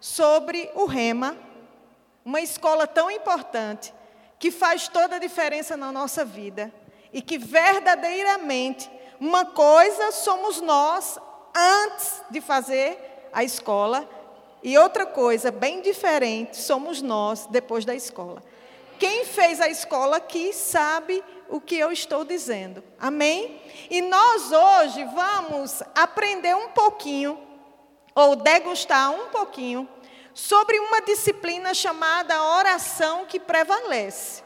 [0.00, 1.36] sobre o Rema,
[2.24, 3.92] uma escola tão importante,
[4.38, 6.72] que faz toda a diferença na nossa vida
[7.12, 8.90] e que verdadeiramente
[9.20, 11.18] uma coisa somos nós
[11.54, 14.08] antes de fazer a escola
[14.62, 18.42] e outra coisa bem diferente somos nós depois da escola.
[18.98, 22.82] Quem fez a escola aqui sabe o que eu estou dizendo.
[22.98, 23.60] Amém?
[23.90, 27.38] E nós hoje vamos aprender um pouquinho,
[28.14, 29.88] ou degustar um pouquinho,
[30.34, 34.42] sobre uma disciplina chamada oração que prevalece.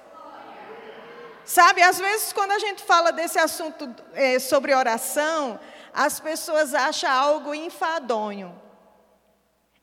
[1.44, 5.60] Sabe, às vezes quando a gente fala desse assunto é, sobre oração,
[5.92, 8.60] as pessoas acham algo enfadonho.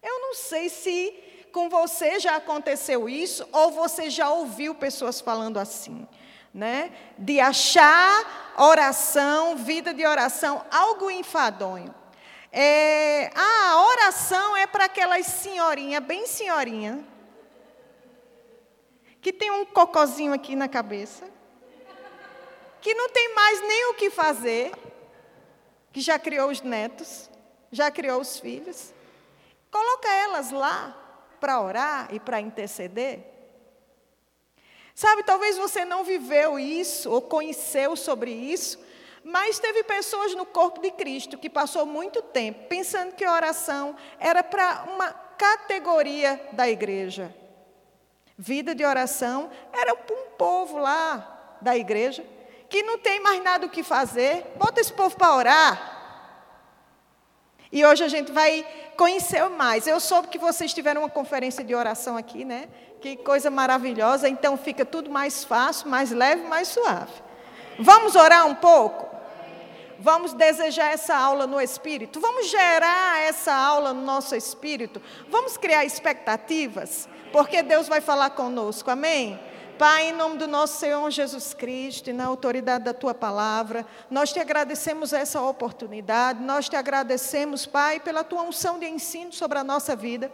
[0.02, 1.14] Eu não sei se
[1.54, 6.08] com você já aconteceu isso ou você já ouviu pessoas falando assim
[6.54, 6.92] né?
[7.18, 11.94] De achar oração, vida de oração, algo enfadonho.
[12.52, 17.02] É, a oração é para aquelas senhorinhas, bem senhorinha,
[19.22, 21.30] que tem um cocozinho aqui na cabeça,
[22.82, 24.74] que não tem mais nem o que fazer,
[25.94, 27.30] que já criou os netos,
[27.72, 28.94] já criou os filhos.
[29.70, 30.98] Coloca elas lá
[31.40, 33.32] para orar e para interceder.
[34.94, 38.78] Sabe, talvez você não viveu isso ou conheceu sobre isso,
[39.24, 43.96] mas teve pessoas no corpo de Cristo que passou muito tempo pensando que a oração
[44.20, 47.36] era para uma categoria da igreja.
[48.38, 52.26] Vida de oração era para um povo lá da igreja
[52.72, 54.54] que não tem mais nada o que fazer.
[54.56, 56.02] Bota esse povo para orar.
[57.70, 59.86] E hoje a gente vai conhecer mais.
[59.88, 62.70] Eu soube que vocês tiveram uma conferência de oração aqui, né?
[63.02, 64.30] Que coisa maravilhosa.
[64.30, 67.12] Então fica tudo mais fácil, mais leve, mais suave.
[67.78, 69.11] Vamos orar um pouco?
[70.02, 72.20] Vamos desejar essa aula no espírito?
[72.20, 75.00] Vamos gerar essa aula no nosso espírito?
[75.30, 77.08] Vamos criar expectativas?
[77.32, 79.40] Porque Deus vai falar conosco, amém?
[79.78, 84.34] Pai, em nome do nosso Senhor Jesus Cristo e na autoridade da tua palavra, nós
[84.34, 89.64] te agradecemos essa oportunidade, nós te agradecemos, Pai, pela tua unção de ensino sobre a
[89.64, 90.32] nossa vida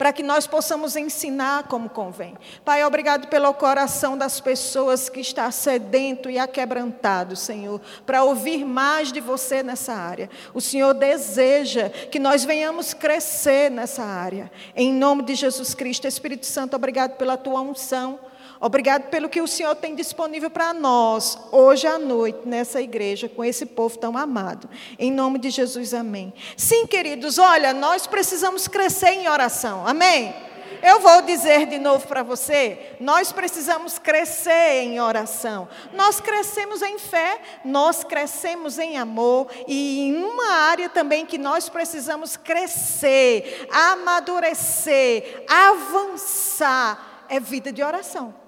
[0.00, 2.34] para que nós possamos ensinar como convém.
[2.64, 9.12] Pai, obrigado pelo coração das pessoas que está sedento e aquebrantado, Senhor, para ouvir mais
[9.12, 10.30] de você nessa área.
[10.54, 14.50] O Senhor deseja que nós venhamos crescer nessa área.
[14.74, 18.18] Em nome de Jesus Cristo, Espírito Santo, obrigado pela tua unção.
[18.60, 23.42] Obrigado pelo que o Senhor tem disponível para nós, hoje à noite, nessa igreja, com
[23.42, 24.68] esse povo tão amado.
[24.98, 26.30] Em nome de Jesus, amém.
[26.58, 30.34] Sim, queridos, olha, nós precisamos crescer em oração, amém?
[30.82, 35.66] Eu vou dizer de novo para você: nós precisamos crescer em oração.
[35.94, 41.68] Nós crescemos em fé, nós crescemos em amor, e em uma área também que nós
[41.68, 48.39] precisamos crescer, amadurecer, avançar, é vida de oração.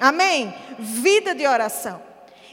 [0.00, 0.54] Amém?
[0.78, 2.02] Vida de oração.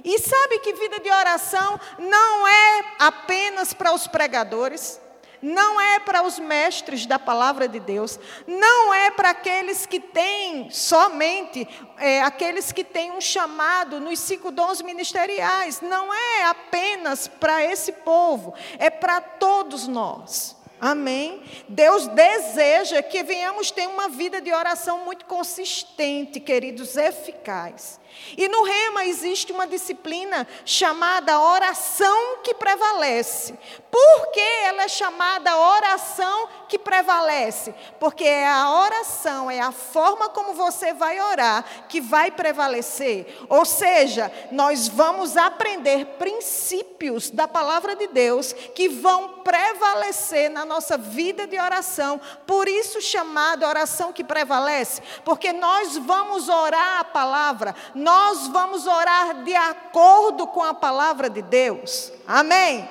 [0.04, 5.00] E sabe que vida de oração não é apenas para os pregadores,
[5.42, 10.70] não é para os mestres da palavra de Deus, não é para aqueles que têm
[10.70, 17.64] somente, é, aqueles que têm um chamado nos cinco dons ministeriais, não é apenas para
[17.64, 20.57] esse povo, é para todos nós.
[20.80, 21.42] Amém?
[21.68, 28.00] Deus deseja que venhamos ter uma vida de oração muito consistente, queridos, eficaz.
[28.38, 33.58] E no Rema existe uma disciplina chamada oração que prevalece.
[33.90, 37.74] Por que ela é chamada oração que prevalece?
[38.00, 43.38] Porque é a oração, é a forma como você vai orar que vai prevalecer.
[43.50, 50.98] Ou seja, nós vamos aprender princípios da palavra de Deus que vão prevalecer na nossa
[50.98, 52.20] vida de oração.
[52.46, 57.76] Por isso chamada oração que prevalece, porque nós vamos orar a palavra,
[58.08, 62.10] nós vamos orar de acordo com a palavra de Deus.
[62.26, 62.88] Amém?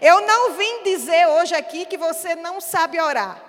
[0.00, 3.42] Eu não vim dizer hoje aqui que você não sabe orar.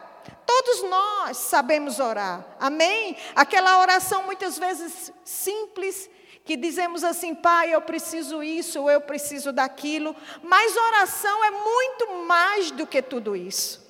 [0.47, 2.43] Todos nós sabemos orar.
[2.59, 3.15] Amém?
[3.35, 6.09] Aquela oração muitas vezes simples,
[6.43, 10.15] que dizemos assim, pai, eu preciso isso, eu preciso daquilo.
[10.41, 13.80] Mas oração é muito mais do que tudo isso.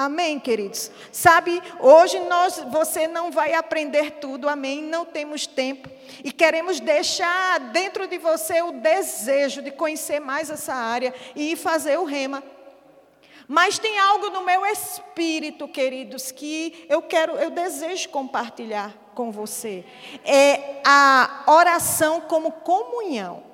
[0.00, 0.90] Amém, queridos?
[1.12, 4.80] Sabe, hoje nós, você não vai aprender tudo, amém?
[4.80, 5.90] Não temos tempo.
[6.24, 11.98] E queremos deixar dentro de você o desejo de conhecer mais essa área e fazer
[11.98, 12.42] o rema.
[13.46, 19.84] Mas tem algo no meu espírito, queridos, que eu quero, eu desejo compartilhar com você.
[20.24, 23.49] É a oração como comunhão.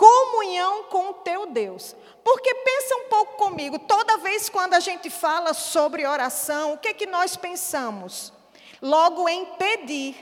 [0.00, 1.94] Comunhão com o teu Deus.
[2.24, 6.88] Porque pensa um pouco comigo, toda vez quando a gente fala sobre oração, o que
[6.88, 8.32] é que nós pensamos?
[8.80, 10.16] Logo em pedir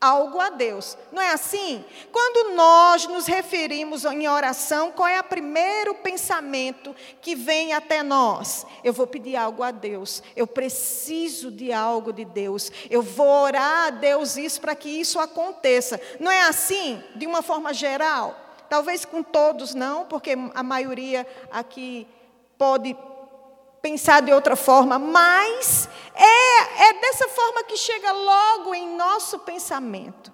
[0.00, 0.96] algo a Deus.
[1.10, 1.84] Não é assim?
[2.12, 8.64] Quando nós nos referimos em oração, qual é o primeiro pensamento que vem até nós?
[8.84, 10.22] Eu vou pedir algo a Deus.
[10.36, 12.70] Eu preciso de algo de Deus.
[12.88, 16.00] Eu vou orar a Deus isso para que isso aconteça.
[16.20, 18.51] Não é assim, de uma forma geral?
[18.72, 22.08] Talvez com todos não, porque a maioria aqui
[22.56, 22.96] pode
[23.82, 30.32] pensar de outra forma, mas é, é dessa forma que chega logo em nosso pensamento.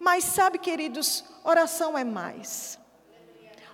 [0.00, 2.76] Mas sabe, queridos, oração é mais.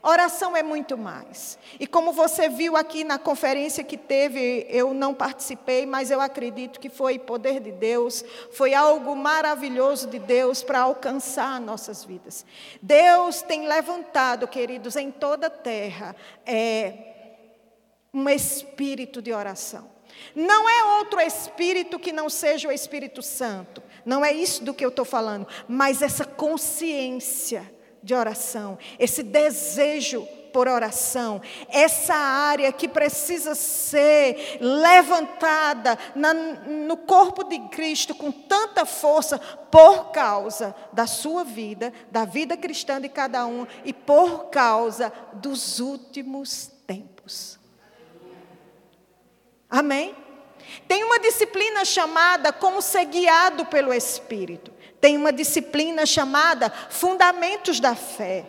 [0.04, 1.56] Oração é muito mais.
[1.78, 6.80] E como você viu aqui na conferência que teve, eu não participei, mas eu acredito
[6.80, 12.44] que foi poder de Deus, foi algo maravilhoso de Deus para alcançar nossas vidas.
[12.82, 16.94] Deus tem levantado, queridos, em toda a terra, é,
[18.12, 19.88] um espírito de oração.
[20.34, 23.80] Não é outro espírito que não seja o Espírito Santo.
[24.04, 25.46] Não é isso do que eu estou falando.
[25.68, 27.70] Mas essa consciência
[28.02, 37.42] de oração, esse desejo por oração, essa área que precisa ser levantada na, no corpo
[37.44, 43.46] de Cristo com tanta força por causa da sua vida, da vida cristã de cada
[43.46, 47.58] um e por causa dos últimos tempos.
[49.70, 50.14] Amém?
[50.86, 54.70] Tem uma disciplina chamada como ser guiado pelo Espírito.
[55.02, 58.44] Tem uma disciplina chamada Fundamentos da Fé.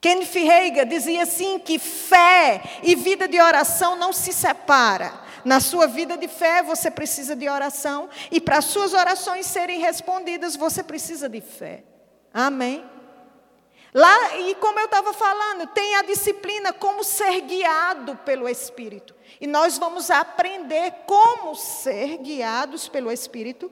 [0.00, 5.12] Kenneth Reagan dizia assim que fé e vida de oração não se separa.
[5.44, 10.56] Na sua vida de fé você precisa de oração e para suas orações serem respondidas
[10.56, 11.84] você precisa de fé.
[12.32, 12.82] Amém.
[13.92, 19.14] Lá, e como eu estava falando, tem a disciplina como ser guiado pelo Espírito.
[19.38, 23.70] E nós vamos aprender como ser guiados pelo Espírito.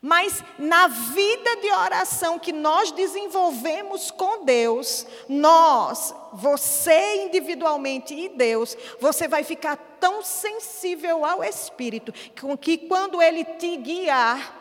[0.00, 8.76] Mas na vida de oração que nós desenvolvemos com Deus, nós, você individualmente e Deus,
[9.00, 12.12] você vai ficar tão sensível ao Espírito
[12.60, 14.60] que quando Ele te guiar,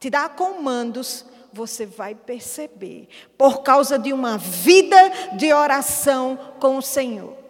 [0.00, 3.08] te dar comandos, você vai perceber,
[3.38, 4.96] por causa de uma vida
[5.36, 7.43] de oração com o Senhor.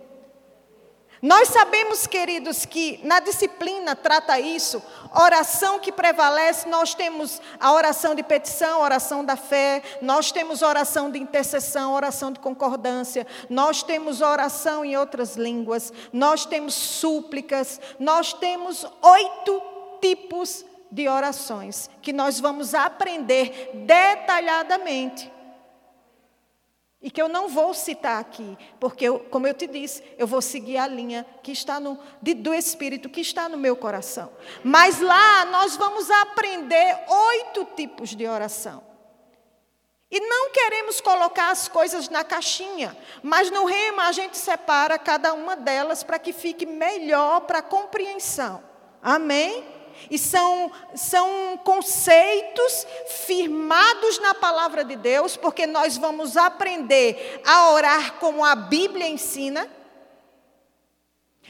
[1.25, 8.15] Nós sabemos, queridos, que na disciplina trata isso, oração que prevalece, nós temos a oração
[8.15, 14.21] de petição, oração da fé, nós temos oração de intercessão, oração de concordância, nós temos
[14.21, 19.63] oração em outras línguas, nós temos súplicas, nós temos oito
[20.03, 25.33] tipos de orações que nós vamos aprender detalhadamente.
[27.05, 30.41] E que eu não vou citar aqui, porque, eu, como eu te disse, eu vou
[30.41, 34.33] seguir a linha que está no, de, do Espírito, que está no meu coração.
[34.65, 38.83] Mas lá nós vamos aprender oito tipos de oração.
[40.11, 45.35] E não queremos colocar as coisas na caixinha, mas no rema a gente separa cada
[45.35, 48.65] uma delas para que fique melhor para a compreensão.
[49.03, 49.63] Amém?
[50.11, 52.87] E são, são conceitos
[53.27, 59.69] firmados na palavra de Deus, porque nós vamos aprender a orar como a Bíblia ensina.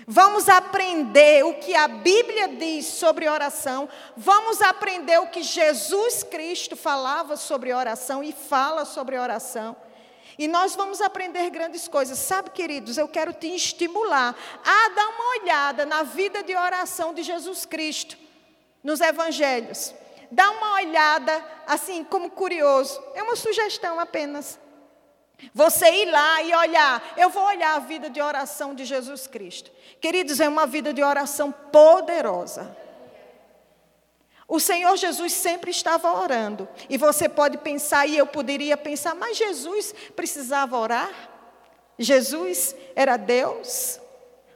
[0.07, 3.89] Vamos aprender o que a Bíblia diz sobre oração.
[4.17, 9.77] Vamos aprender o que Jesus Cristo falava sobre oração e fala sobre oração.
[10.37, 12.19] E nós vamos aprender grandes coisas.
[12.19, 17.23] Sabe, queridos, eu quero te estimular a dar uma olhada na vida de oração de
[17.23, 18.24] Jesus Cristo
[18.85, 19.95] nos evangelhos.
[20.31, 23.03] Dá uma olhada, assim, como curioso.
[23.15, 24.59] É uma sugestão apenas.
[25.53, 27.15] Você ir lá e olhar.
[27.17, 29.71] Eu vou olhar a vida de oração de Jesus Cristo.
[30.01, 32.77] Queridos, é uma vida de oração poderosa.
[34.47, 36.69] O Senhor Jesus sempre estava orando.
[36.89, 41.31] E você pode pensar, e eu poderia pensar, mas Jesus precisava orar?
[41.99, 44.01] Jesus era Deus,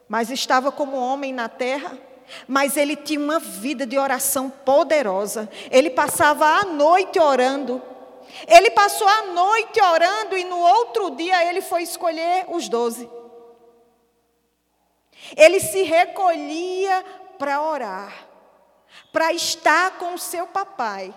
[0.09, 1.97] mas estava como homem na terra.
[2.47, 5.49] Mas ele tinha uma vida de oração poderosa.
[5.71, 7.83] Ele passava a noite orando.
[8.47, 13.09] Ele passou a noite orando e no outro dia ele foi escolher os doze.
[15.37, 17.05] Ele se recolhia
[17.39, 18.29] para orar,
[19.13, 21.15] para estar com o seu papai.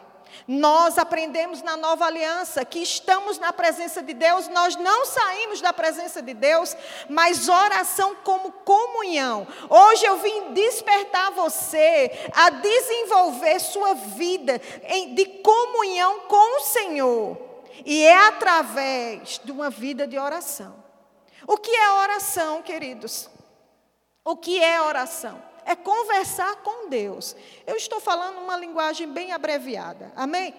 [0.48, 5.72] Nós aprendemos na nova aliança que estamos na presença de Deus, nós não saímos da
[5.72, 6.76] presença de Deus,
[7.10, 9.48] mas oração como comunhão.
[9.70, 14.60] Hoje eu vim despertar você a desenvolver sua vida
[15.16, 17.38] de comunhão com o Senhor.
[17.86, 20.82] E é através de uma vida de oração.
[21.48, 23.30] O que é oração, queridos?
[24.24, 25.51] O que é oração?
[25.66, 27.36] É conversar com Deus.
[27.66, 30.12] Eu estou falando uma linguagem bem abreviada.
[30.16, 30.54] Amém?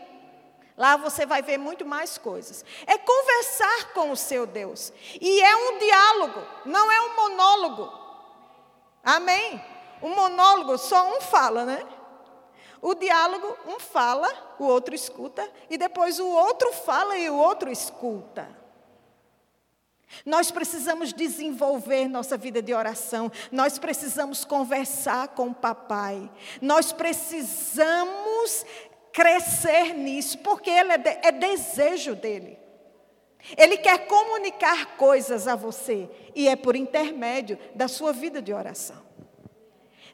[0.77, 2.65] Lá você vai ver muito mais coisas.
[2.87, 4.93] É conversar com o seu Deus.
[5.21, 7.93] E é um diálogo, não é um monólogo.
[9.05, 9.63] Amém?
[10.03, 11.87] Um monólogo, só um fala, né?
[12.81, 14.29] O diálogo, um fala,
[14.59, 18.62] o outro escuta, e depois o outro fala e o outro escuta.
[20.25, 28.65] Nós precisamos desenvolver nossa vida de oração, nós precisamos conversar com o papai, nós precisamos
[29.13, 32.59] crescer nisso, porque ele é, de, é desejo dele.
[33.57, 39.03] Ele quer comunicar coisas a você, e é por intermédio da sua vida de oração.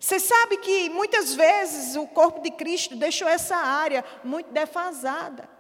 [0.01, 5.58] Você sabe que muitas vezes o corpo de Cristo deixou essa área muito defasada.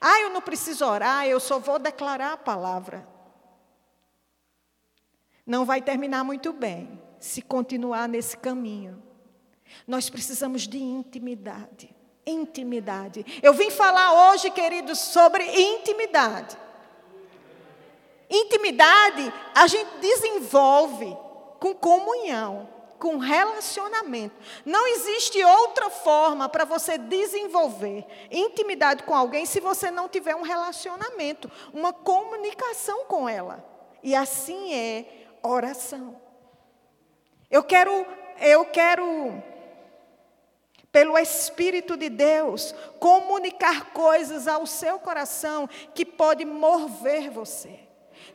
[0.00, 3.06] Ah, eu não preciso orar, eu só vou declarar a palavra.
[5.46, 9.02] Não vai terminar muito bem se continuar nesse caminho.
[9.86, 11.94] Nós precisamos de intimidade.
[12.26, 13.24] Intimidade.
[13.42, 16.56] Eu vim falar hoje, queridos, sobre intimidade.
[18.28, 21.16] Intimidade a gente desenvolve
[21.60, 24.34] com comunhão, com relacionamento.
[24.64, 30.42] Não existe outra forma para você desenvolver intimidade com alguém se você não tiver um
[30.42, 33.64] relacionamento, uma comunicação com ela.
[34.02, 36.20] E assim é oração.
[37.50, 38.06] Eu quero,
[38.40, 39.42] eu quero
[40.96, 47.85] pelo Espírito de Deus, comunicar coisas ao seu coração que pode mover você.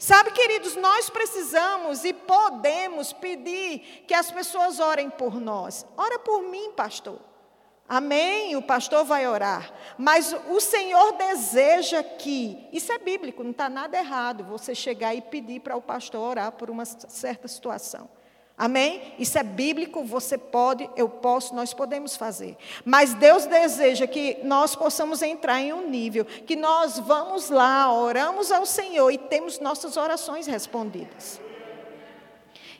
[0.02, 5.86] Sabe, queridos, nós precisamos e podemos pedir que as pessoas orem por nós.
[5.96, 7.20] Ora por mim, pastor.
[7.88, 8.56] Amém?
[8.56, 9.72] O pastor vai orar.
[10.00, 15.22] Mas o Senhor deseja que, isso é bíblico, não está nada errado, você chegar e
[15.22, 18.10] pedir para o pastor orar por uma certa situação.
[18.62, 19.16] Amém?
[19.18, 22.56] Isso é bíblico, você pode, eu posso, nós podemos fazer.
[22.86, 28.52] Mas Deus deseja que nós possamos entrar em um nível que nós vamos lá, oramos
[28.52, 31.42] ao Senhor e temos nossas orações respondidas.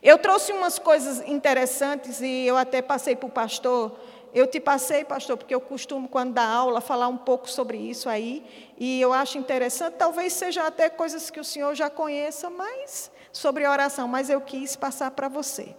[0.04, 3.98] Eu trouxe umas coisas interessantes e eu até passei para o pastor.
[4.36, 8.08] Eu te passei, pastor, porque eu costumo, quando dá aula, falar um pouco sobre isso
[8.08, 8.46] aí.
[8.78, 13.68] E eu acho interessante, talvez seja até coisas que o senhor já conheça, mas sobre
[13.68, 15.76] oração, mas eu quis passar para você.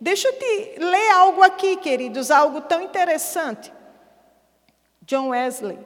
[0.00, 3.72] Deixa eu te ler algo aqui, queridos, algo tão interessante.
[5.02, 5.78] John Wesley,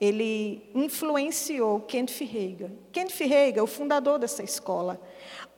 [0.00, 2.72] ele influenciou Kent Ferreira.
[2.92, 5.00] Kent Ferreira, o fundador dessa escola.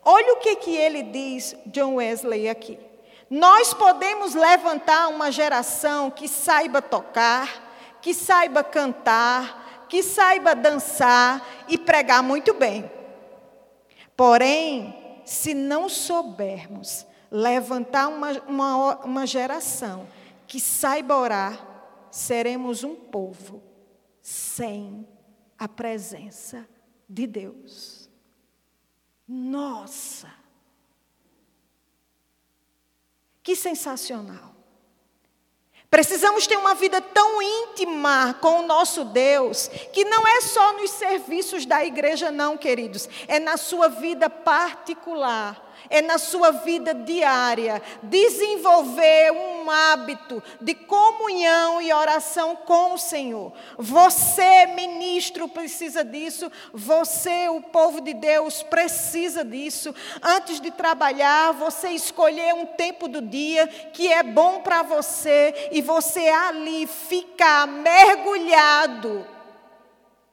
[0.05, 2.79] Olha o que, que ele diz, John Wesley, aqui.
[3.31, 11.77] Nós podemos levantar uma geração que saiba tocar, que saiba cantar, que saiba dançar e
[11.79, 12.91] pregar muito bem.
[14.17, 20.09] Porém, se não soubermos levantar uma, uma, uma geração
[20.47, 23.63] que saiba orar, seremos um povo
[24.23, 25.07] sem
[25.59, 26.67] a presença
[27.09, 28.09] de Deus.
[29.29, 30.33] Nossa!
[33.43, 34.55] Que sensacional!
[35.91, 40.91] Precisamos ter uma vida tão íntima com o nosso Deus, que não é só nos
[40.91, 47.83] serviços da igreja, não, queridos, é na sua vida particular é na sua vida diária
[48.03, 53.53] desenvolver um hábito de comunhão e oração com o Senhor.
[53.79, 59.95] Você, ministro, precisa disso, você, o povo de Deus, precisa disso.
[60.23, 65.81] Antes de trabalhar, você escolher um tempo do dia que é bom para você e
[65.83, 69.27] você ali ficar mergulhado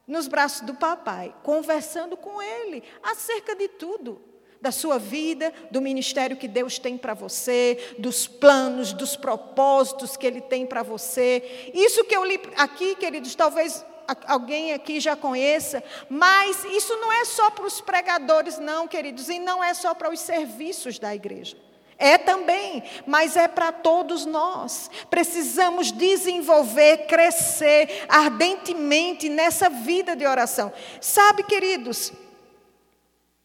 [0.05, 4.32] nos braços do papai, conversando com ele acerca de tudo
[4.63, 10.25] da sua vida, do ministério que Deus tem para você, dos planos, dos propósitos que
[10.25, 11.71] Ele tem para você.
[11.73, 13.85] Isso que eu li aqui, queridos, talvez
[14.25, 19.37] alguém aqui já conheça, mas isso não é só para os pregadores, não, queridos, e
[19.37, 21.57] não é só para os serviços da igreja.
[21.97, 24.89] É também, mas é para todos nós.
[25.09, 30.71] Precisamos desenvolver, crescer ardentemente nessa vida de oração.
[31.01, 32.13] Sabe, queridos,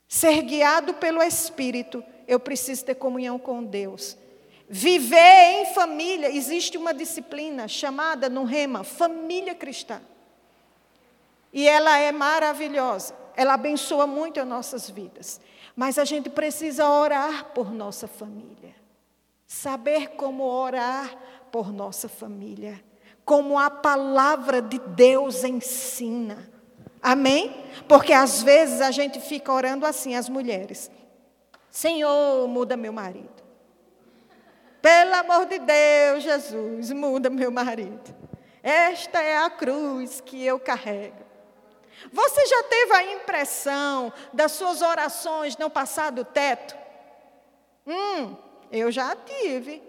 [0.09, 4.17] Ser guiado pelo Espírito, eu preciso ter comunhão com Deus.
[4.69, 10.00] Viver em família, existe uma disciplina chamada no Rema, família cristã.
[11.53, 15.41] E ela é maravilhosa, ela abençoa muito as nossas vidas.
[15.77, 18.75] Mas a gente precisa orar por nossa família.
[19.47, 21.17] Saber como orar
[21.53, 22.83] por nossa família.
[23.29, 26.50] como a palavra de Deus ensina.
[27.02, 27.64] Amém?
[27.88, 30.90] Porque às vezes a gente fica orando assim, as mulheres:
[31.71, 33.38] Senhor, muda meu marido.
[34.81, 38.14] Pelo amor de Deus, Jesus, muda meu marido.
[38.62, 41.26] Esta é a cruz que eu carrego.
[42.12, 46.76] Você já teve a impressão das suas orações não passar do teto?
[47.87, 48.37] Hum,
[48.71, 49.83] eu já tive.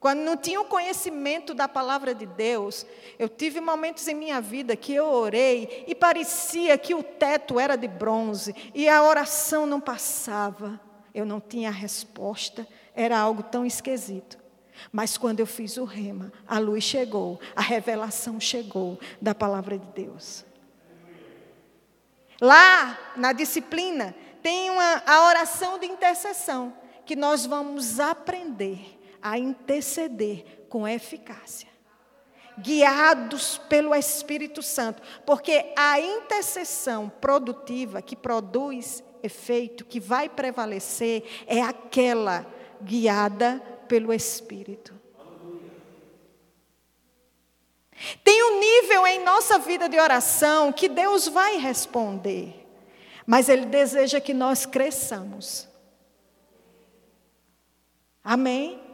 [0.00, 2.86] Quando não tinha o conhecimento da palavra de Deus,
[3.18, 7.76] eu tive momentos em minha vida que eu orei e parecia que o teto era
[7.76, 10.80] de bronze e a oração não passava.
[11.12, 14.38] Eu não tinha resposta, era algo tão esquisito.
[14.92, 19.86] Mas quando eu fiz o rema, a luz chegou, a revelação chegou da palavra de
[19.86, 20.44] Deus.
[22.40, 26.72] Lá na disciplina tem uma, a oração de intercessão,
[27.04, 31.68] que nós vamos aprender a interceder com eficácia.
[32.58, 41.62] Guiados pelo Espírito Santo, porque a intercessão produtiva que produz efeito, que vai prevalecer, é
[41.62, 42.44] aquela
[42.82, 44.98] guiada pelo Espírito.
[48.22, 52.66] Tem um nível em nossa vida de oração que Deus vai responder,
[53.26, 55.68] mas Ele deseja que nós cresçamos.
[58.22, 58.87] Amém?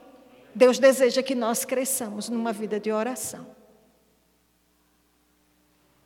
[0.55, 3.47] Deus deseja que nós cresçamos numa vida de oração.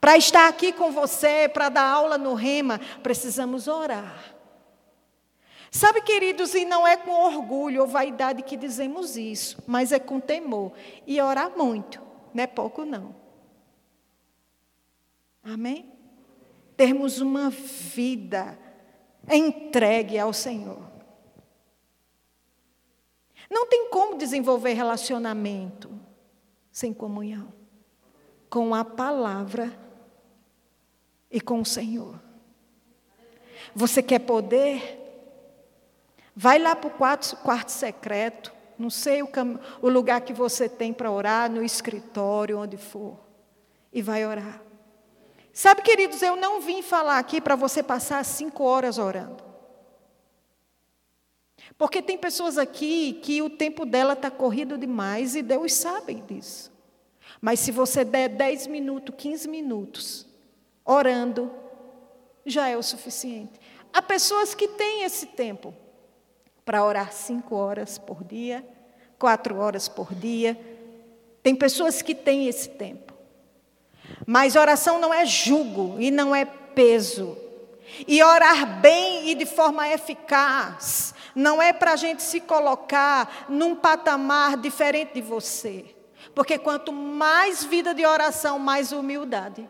[0.00, 4.34] Para estar aqui com você, para dar aula no Rema, precisamos orar.
[5.70, 10.18] Sabe, queridos, e não é com orgulho ou vaidade que dizemos isso, mas é com
[10.18, 10.72] temor.
[11.06, 12.00] E orar muito,
[12.32, 13.14] não é pouco não.
[15.42, 15.92] Amém?
[16.76, 18.58] Termos uma vida
[19.30, 20.87] entregue ao Senhor.
[23.50, 25.90] Não tem como desenvolver relacionamento
[26.70, 27.52] sem comunhão
[28.48, 29.72] com a palavra
[31.30, 32.20] e com o Senhor.
[33.74, 34.96] Você quer poder?
[36.34, 39.28] Vai lá para o quarto, quarto secreto, não sei o,
[39.82, 43.18] o lugar que você tem para orar, no escritório, onde for,
[43.92, 44.62] e vai orar.
[45.52, 49.47] Sabe, queridos, eu não vim falar aqui para você passar cinco horas orando.
[51.78, 56.72] Porque tem pessoas aqui que o tempo dela está corrido demais e Deus sabe disso.
[57.40, 60.26] Mas se você der 10 minutos, 15 minutos
[60.84, 61.54] orando,
[62.44, 63.60] já é o suficiente.
[63.92, 65.72] Há pessoas que têm esse tempo
[66.64, 68.66] para orar cinco horas por dia,
[69.16, 70.58] quatro horas por dia.
[71.44, 73.14] Tem pessoas que têm esse tempo.
[74.26, 77.36] Mas oração não é jugo e não é peso.
[78.06, 83.76] E orar bem e de forma eficaz não é para a gente se colocar num
[83.76, 85.84] patamar diferente de você.
[86.34, 89.68] Porque quanto mais vida de oração, mais humildade.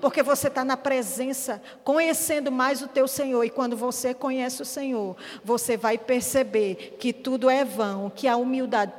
[0.00, 3.44] Porque você está na presença, conhecendo mais o teu Senhor.
[3.44, 8.38] E quando você conhece o Senhor, você vai perceber que tudo é vão, que a
[8.38, 8.94] humildade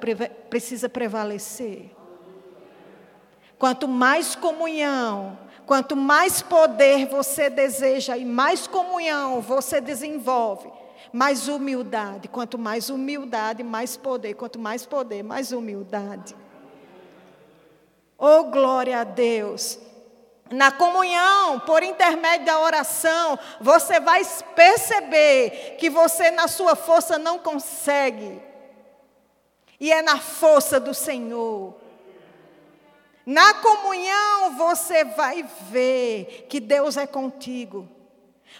[0.47, 1.89] precisa prevalecer.
[3.57, 5.37] Quanto mais comunhão,
[5.69, 10.67] Quanto mais poder você deseja e mais comunhão você desenvolve,
[11.11, 12.27] mais humildade.
[12.27, 14.33] Quanto mais humildade, mais poder.
[14.33, 16.35] Quanto mais poder, mais humildade.
[18.17, 19.79] Oh, glória a Deus.
[20.51, 24.23] Na comunhão, por intermédio da oração, você vai
[24.55, 28.41] perceber que você, na sua força, não consegue.
[29.79, 31.75] E é na força do Senhor.
[33.25, 37.87] Na comunhão você vai ver que Deus é contigo.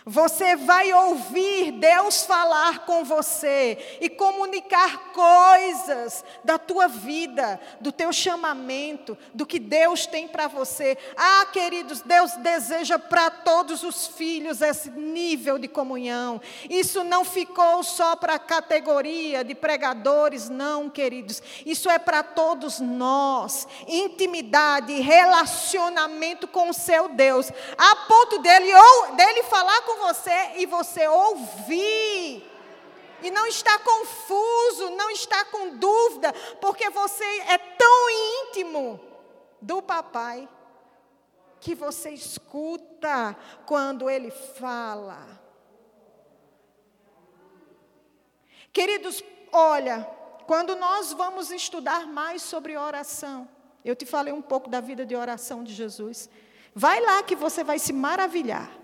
[0.05, 8.11] Você vai ouvir Deus falar com você e comunicar coisas da tua vida, do teu
[8.13, 10.97] chamamento, do que Deus tem para você.
[11.17, 16.41] Ah, queridos, Deus deseja para todos os filhos esse nível de comunhão.
[16.69, 21.43] Isso não ficou só para a categoria de pregadores, não, queridos.
[21.65, 23.67] Isso é para todos nós.
[23.87, 30.65] Intimidade, relacionamento com o seu Deus, a ponto dele ou dele falar com você e
[30.65, 32.43] você ouvir.
[33.21, 38.99] E não está confuso, não está com dúvida, porque você é tão íntimo
[39.61, 40.47] do papai
[41.59, 45.39] que você escuta quando ele fala.
[48.71, 50.03] Queridos, olha,
[50.47, 53.49] quando nós vamos estudar mais sobre oração,
[53.83, 56.29] eu te falei um pouco da vida de oração de Jesus.
[56.73, 58.78] Vai lá que você vai se maravilhar.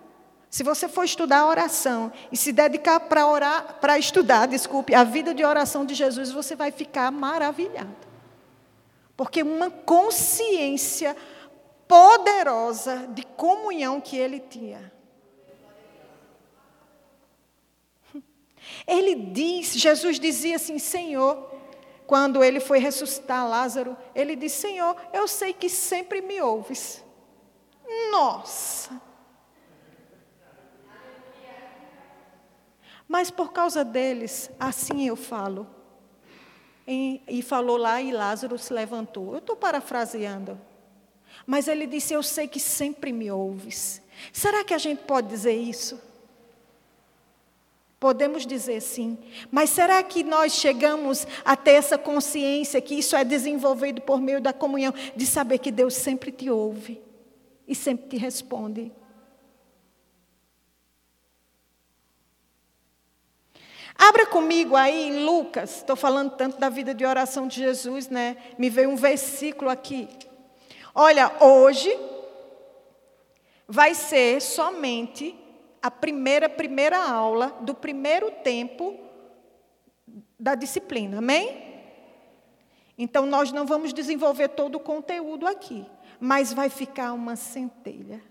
[0.55, 5.03] Se você for estudar a oração e se dedicar para orar, para estudar, desculpe, a
[5.03, 7.93] vida de oração de Jesus, você vai ficar maravilhado.
[9.17, 11.13] Porque uma consciência
[11.85, 14.93] poderosa de comunhão que ele tinha.
[18.87, 21.51] Ele diz, Jesus dizia assim: Senhor,
[22.07, 27.03] quando ele foi ressuscitar Lázaro, ele disse: Senhor, eu sei que sempre me ouves.
[28.09, 29.04] Nossa!
[33.07, 35.67] Mas por causa deles, assim eu falo.
[36.87, 39.33] E, e falou lá e Lázaro se levantou.
[39.33, 40.59] Eu estou parafraseando.
[41.45, 44.01] Mas ele disse: Eu sei que sempre me ouves.
[44.31, 45.99] Será que a gente pode dizer isso?
[47.99, 49.17] Podemos dizer sim,
[49.49, 54.39] mas será que nós chegamos a ter essa consciência que isso é desenvolvido por meio
[54.39, 57.01] da comunhão, de saber que Deus sempre te ouve
[57.67, 58.91] e sempre te responde?
[63.97, 68.35] Abra comigo aí em Lucas, estou falando tanto da vida de oração de Jesus, né?
[68.57, 70.09] Me veio um versículo aqui.
[70.93, 71.97] Olha, hoje
[73.67, 75.33] vai ser somente
[75.81, 78.99] a primeira primeira aula do primeiro tempo
[80.39, 81.63] da disciplina, amém?
[82.97, 85.85] Então nós não vamos desenvolver todo o conteúdo aqui,
[86.19, 88.21] mas vai ficar uma centelha.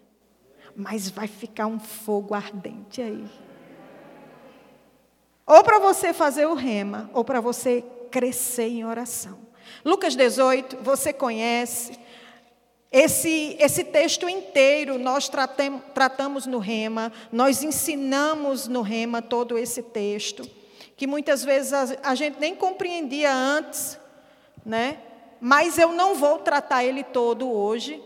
[0.77, 3.24] Mas vai ficar um fogo ardente aí.
[5.47, 9.39] Ou para você fazer o rema, ou para você crescer em oração.
[9.85, 11.99] Lucas 18, você conhece.
[12.91, 19.83] Esse, esse texto inteiro nós tratem, tratamos no rema, nós ensinamos no rema todo esse
[19.83, 20.49] texto,
[20.97, 23.99] que muitas vezes a, a gente nem compreendia antes,
[24.65, 24.99] né?
[25.47, 28.03] mas eu não vou tratar ele todo hoje.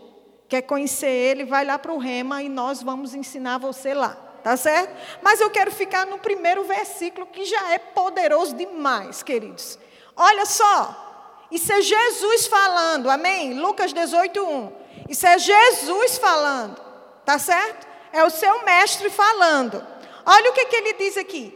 [0.49, 4.28] Quer conhecer ele, vai lá para o rema e nós vamos ensinar você lá.
[4.49, 4.91] Tá certo?
[5.21, 9.77] Mas eu quero ficar no primeiro versículo que já é poderoso demais, queridos.
[10.15, 13.53] Olha só, isso é Jesus falando, amém?
[13.53, 14.73] Lucas 18, 1.
[15.07, 16.81] Isso é Jesus falando,
[17.23, 17.87] tá certo?
[18.11, 19.85] É o seu mestre falando.
[20.25, 21.55] Olha o que, que ele diz aqui.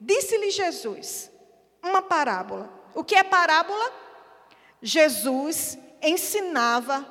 [0.00, 1.30] Disse-lhe Jesus
[1.80, 2.68] uma parábola.
[2.92, 3.92] O que é parábola?
[4.82, 7.06] Jesus ensinava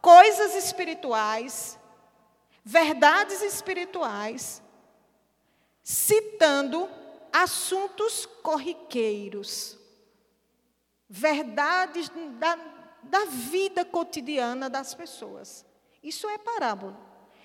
[0.00, 1.78] coisas espirituais,
[2.64, 4.62] verdades espirituais,
[5.82, 6.88] citando
[7.32, 9.80] assuntos corriqueiros
[11.10, 12.56] verdades da,
[13.02, 15.66] da vida cotidiana das pessoas.
[16.00, 16.96] Isso é parábola.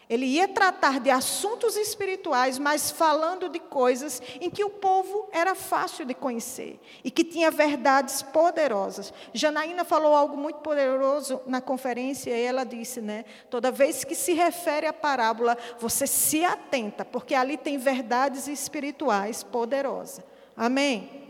[0.10, 5.56] Ele ia tratar de assuntos espirituais, mas falando de coisas em que o povo era
[5.56, 9.14] fácil de conhecer e que tinha verdades poderosas.
[9.34, 13.26] Janaína falou algo muito poderoso na conferência e ela disse, né?
[13.50, 19.44] Toda vez que se refere à parábola, você se atenta, porque ali tem verdades espirituais
[19.44, 20.24] poderosas.
[20.56, 21.26] Amém?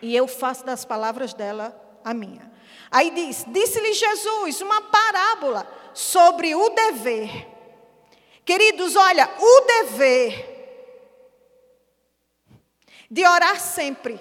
[0.00, 2.50] e eu faço das palavras dela a minha.
[2.90, 7.57] Aí diz: Disse-lhe Jesus uma parábola sobre o dever.
[8.48, 10.56] Queridos, olha, o dever
[13.10, 14.18] de orar sempre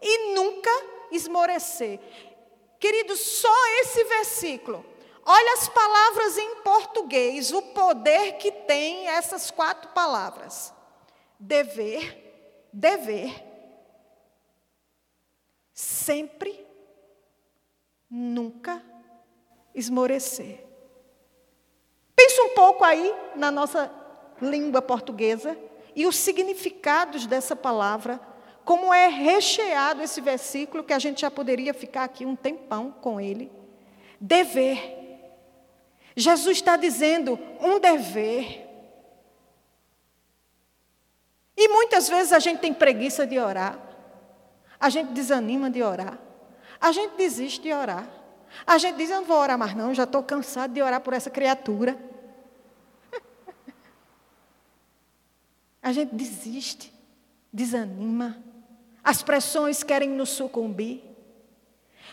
[0.00, 0.68] e nunca
[1.12, 2.00] esmorecer.
[2.80, 4.84] Queridos, só esse versículo.
[5.24, 10.74] Olha as palavras em português, o poder que tem essas quatro palavras:
[11.38, 13.32] dever, dever,
[15.72, 16.66] sempre,
[18.10, 18.84] nunca
[19.72, 20.71] esmorecer.
[22.32, 23.92] Pensa um pouco aí na nossa
[24.40, 25.54] língua portuguesa
[25.94, 28.18] e os significados dessa palavra,
[28.64, 33.20] como é recheado esse versículo, que a gente já poderia ficar aqui um tempão com
[33.20, 33.52] ele.
[34.18, 34.78] Dever.
[36.16, 38.66] Jesus está dizendo um dever.
[41.54, 43.78] E muitas vezes a gente tem preguiça de orar.
[44.80, 46.18] A gente desanima de orar.
[46.80, 48.08] A gente desiste de orar.
[48.66, 51.12] A gente diz: Eu não vou orar mais, não, já estou cansado de orar por
[51.12, 52.10] essa criatura.
[55.82, 56.92] A gente desiste,
[57.52, 58.42] desanima.
[59.02, 61.02] As pressões querem nos sucumbir.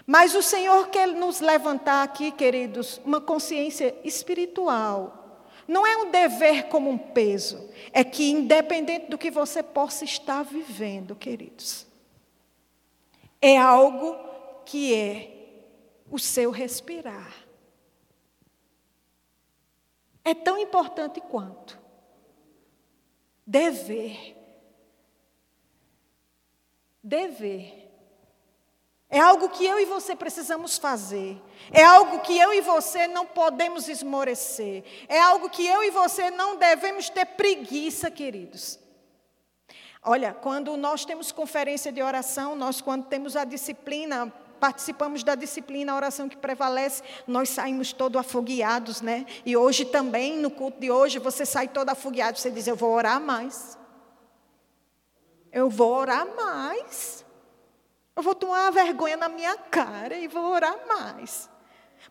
[0.08, 5.46] Mas o Senhor quer nos levantar aqui, queridos, uma consciência espiritual.
[5.68, 7.70] Não é um dever como um peso.
[7.94, 11.86] É que, independente do que você possa estar vivendo, queridos,
[13.40, 14.18] é algo
[14.66, 15.36] que é
[16.10, 17.46] o seu respirar.
[20.26, 21.79] É tão importante quanto
[23.50, 24.36] dever.
[27.04, 27.90] Dever.
[29.10, 31.42] É algo que eu e você precisamos fazer.
[31.72, 34.84] É algo que eu e você não podemos esmorecer.
[35.08, 38.80] É algo que eu e você não devemos ter preguiça, queridos.
[40.04, 45.94] Olha, quando nós temos conferência de oração, nós quando temos a disciplina participamos da disciplina,
[45.94, 49.26] a oração que prevalece, nós saímos todo afogueados, né?
[49.46, 52.92] E hoje também, no culto de hoje, você sai todo afogueado, você diz: Eu vou
[52.92, 53.78] orar mais.
[55.52, 57.26] Eu vou orar mais.
[58.16, 61.50] Eu vou tomar uma vergonha na minha cara e vou orar mais.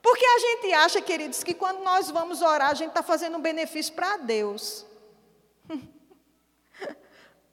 [0.02, 3.40] Porque a gente acha, queridos, que quando nós vamos orar, a gente está fazendo um
[3.42, 4.86] benefício para Deus.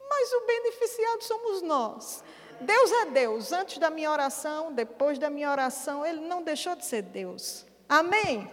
[0.09, 2.23] Mas o beneficiado somos nós.
[2.61, 3.51] Deus é Deus.
[3.51, 7.65] Antes da minha oração, depois da minha oração, Ele não deixou de ser Deus.
[7.87, 8.49] Amém?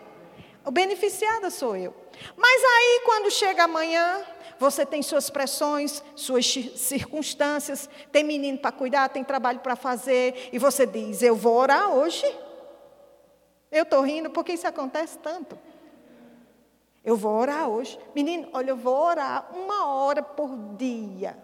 [0.64, 1.94] O beneficiado sou eu.
[2.36, 4.24] Mas aí, quando chega amanhã,
[4.58, 10.58] você tem suas pressões, suas circunstâncias, tem menino para cuidar, tem trabalho para fazer, e
[10.58, 12.24] você diz: Eu vou orar hoje.
[13.70, 15.58] Eu estou rindo porque isso acontece tanto.
[17.04, 17.98] Eu vou orar hoje.
[18.14, 21.36] Menino, olha, eu vou orar uma hora por dia.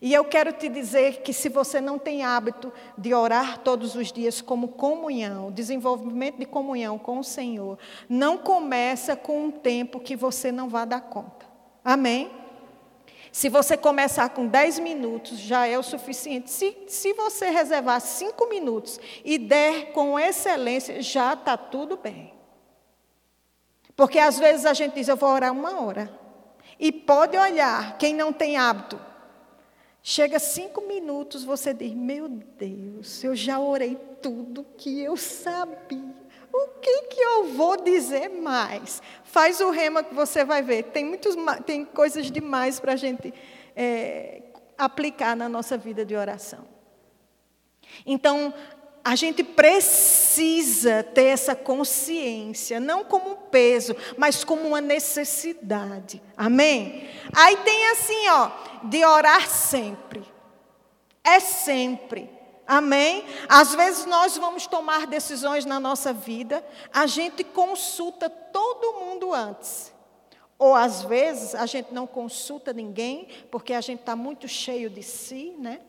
[0.00, 4.12] E eu quero te dizer que se você não tem hábito de orar todos os
[4.12, 7.78] dias como comunhão, desenvolvimento de comunhão com o Senhor,
[8.08, 11.46] não começa com um tempo que você não vai dar conta.
[11.82, 12.30] Amém?
[13.32, 16.50] Se você começar com 10 minutos, já é o suficiente.
[16.50, 22.32] Se, se você reservar 5 minutos e der com excelência, já está tudo bem.
[23.94, 26.10] Porque às vezes a gente diz, eu vou orar uma hora.
[26.78, 28.98] E pode olhar, quem não tem hábito,
[30.08, 36.14] Chega cinco minutos, você diz: Meu Deus, eu já orei tudo que eu sabia.
[36.52, 39.02] O que, que eu vou dizer mais?
[39.24, 40.84] Faz o rema que você vai ver.
[40.84, 41.34] Tem, muitos,
[41.66, 43.34] tem coisas demais para a gente
[43.74, 44.42] é,
[44.78, 46.64] aplicar na nossa vida de oração.
[48.06, 48.54] Então,
[49.06, 56.22] a gente precisa ter essa consciência, não como um peso, mas como uma necessidade.
[56.36, 57.08] Amém?
[57.32, 58.50] Aí tem assim, ó,
[58.88, 60.24] de orar sempre.
[61.22, 62.30] É sempre.
[62.66, 63.24] Amém?
[63.48, 69.94] Às vezes nós vamos tomar decisões na nossa vida, a gente consulta todo mundo antes.
[70.58, 75.02] Ou às vezes a gente não consulta ninguém, porque a gente está muito cheio de
[75.02, 75.80] si, né?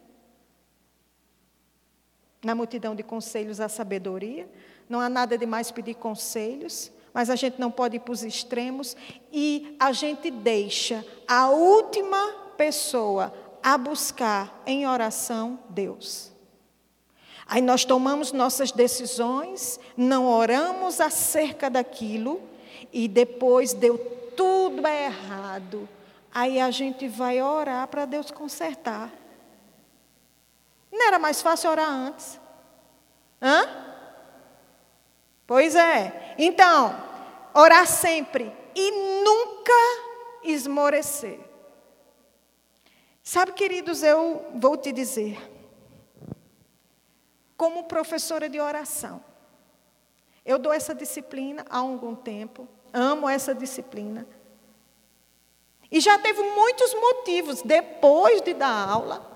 [2.44, 4.48] Na multidão de conselhos a sabedoria.
[4.88, 8.24] Não há nada de mais pedir conselhos, mas a gente não pode ir para os
[8.24, 8.96] extremos
[9.32, 16.32] e a gente deixa a última pessoa a buscar em oração Deus.
[17.46, 22.41] Aí nós tomamos nossas decisões, não oramos acerca daquilo
[22.91, 23.98] e depois deu
[24.36, 25.88] tudo errado.
[26.34, 29.12] Aí a gente vai orar para Deus consertar.
[30.91, 32.39] Não era mais fácil orar antes?
[33.41, 33.67] Hã?
[35.46, 36.36] Pois é.
[36.38, 36.96] Então,
[37.54, 38.91] orar sempre e
[39.24, 39.74] nunca
[40.43, 41.47] esmorecer.
[43.28, 45.38] Sabe, queridos, eu vou te dizer,
[47.58, 49.22] como professora de oração,
[50.46, 54.26] eu dou essa disciplina há algum tempo, amo essa disciplina.
[55.92, 59.30] E já teve muitos motivos, depois de dar aula,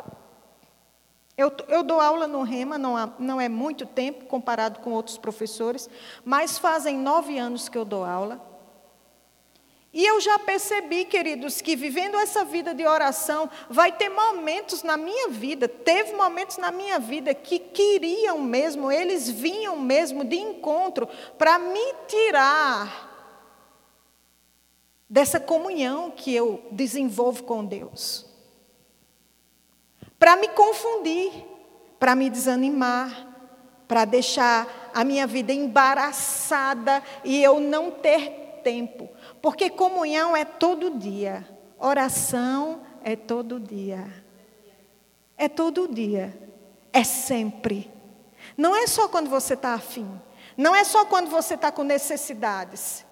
[1.38, 5.18] eu, eu dou aula no Rema, não, há, não é muito tempo comparado com outros
[5.18, 5.90] professores,
[6.24, 8.51] mas fazem nove anos que eu dou aula.
[9.94, 14.96] E eu já percebi, queridos, que vivendo essa vida de oração, vai ter momentos na
[14.96, 21.10] minha vida, teve momentos na minha vida que queriam mesmo, eles vinham mesmo de encontro
[21.38, 23.10] para me tirar
[25.10, 28.32] dessa comunhão que eu desenvolvo com Deus
[30.22, 31.32] para me confundir,
[31.98, 33.28] para me desanimar,
[33.88, 39.10] para deixar a minha vida embaraçada e eu não ter tempo.
[39.42, 41.48] Porque comunhão é todo dia,
[41.80, 44.06] oração é todo dia.
[45.38, 46.38] É todo dia,
[46.94, 47.92] é sempre.
[48.56, 50.08] Não é só quando você está afim,
[50.56, 53.04] não é só quando você está com necessidades.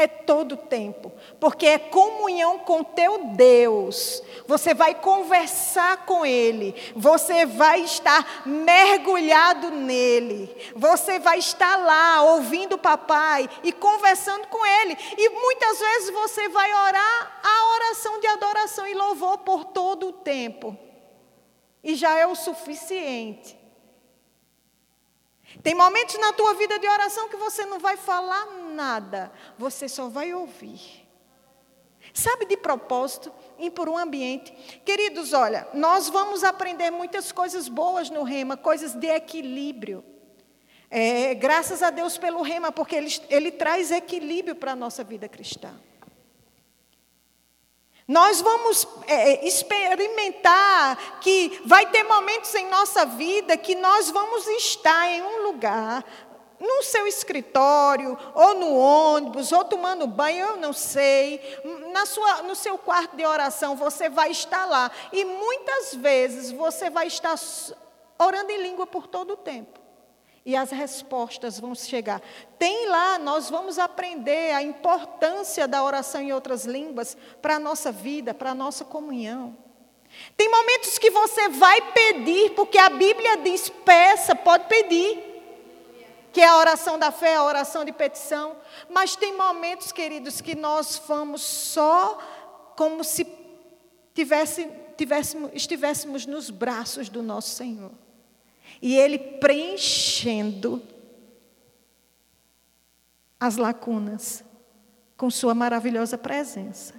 [0.00, 4.22] É todo o tempo, porque é comunhão com teu Deus.
[4.46, 12.74] Você vai conversar com Ele, você vai estar mergulhado nele, você vai estar lá ouvindo
[12.74, 14.96] o papai e conversando com Ele.
[15.16, 20.12] E muitas vezes você vai orar a oração de adoração e louvor por todo o
[20.12, 20.78] tempo,
[21.82, 23.58] e já é o suficiente.
[25.62, 28.67] Tem momentos na tua vida de oração que você não vai falar nada,
[29.56, 31.06] você só vai ouvir.
[32.12, 34.52] Sabe de propósito, ir por um ambiente.
[34.84, 40.04] Queridos, olha, nós vamos aprender muitas coisas boas no rema, coisas de equilíbrio.
[40.90, 45.28] É, graças a Deus pelo rema, porque ele, ele traz equilíbrio para a nossa vida
[45.28, 45.74] cristã.
[48.08, 54.46] Nós vamos é, é, experimentar que vai ter momentos em nossa vida que nós vamos
[54.46, 56.02] estar em um lugar,
[56.60, 61.40] no seu escritório, ou no ônibus, ou tomando banho, eu não sei,
[61.92, 64.90] na sua, no seu quarto de oração, você vai estar lá.
[65.12, 67.36] E muitas vezes você vai estar
[68.18, 69.78] orando em língua por todo o tempo
[70.48, 72.22] e as respostas vão chegar.
[72.58, 77.92] Tem lá, nós vamos aprender a importância da oração em outras línguas para a nossa
[77.92, 79.54] vida, para a nossa comunhão.
[80.38, 85.27] Tem momentos que você vai pedir, porque a Bíblia diz: peça, pode pedir.
[86.38, 88.54] Que é a oração da fé, a oração de petição.
[88.88, 92.16] Mas tem momentos, queridos, que nós vamos só
[92.76, 93.26] como se
[94.14, 97.90] tivesse, tivéssemos, estivéssemos nos braços do nosso Senhor
[98.80, 100.80] e Ele preenchendo
[103.40, 104.44] as lacunas
[105.16, 106.94] com Sua maravilhosa presença.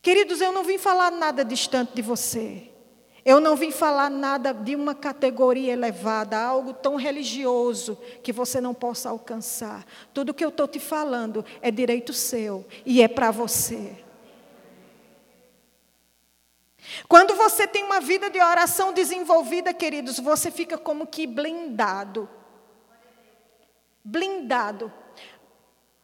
[0.00, 2.69] Queridos, eu não vim falar nada distante de você.
[3.24, 8.72] Eu não vim falar nada de uma categoria elevada, algo tão religioso que você não
[8.72, 9.84] possa alcançar.
[10.14, 13.98] Tudo que eu estou te falando é direito seu e é para você.
[17.08, 22.28] Quando você tem uma vida de oração desenvolvida, queridos, você fica como que blindado.
[24.02, 24.92] Blindado.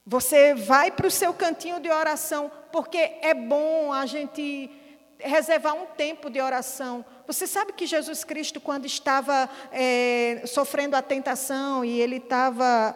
[0.05, 4.70] Você vai para o seu cantinho de oração, porque é bom a gente
[5.18, 7.05] reservar um tempo de oração.
[7.26, 12.94] Você sabe que Jesus Cristo, quando estava é, sofrendo a tentação e ele estava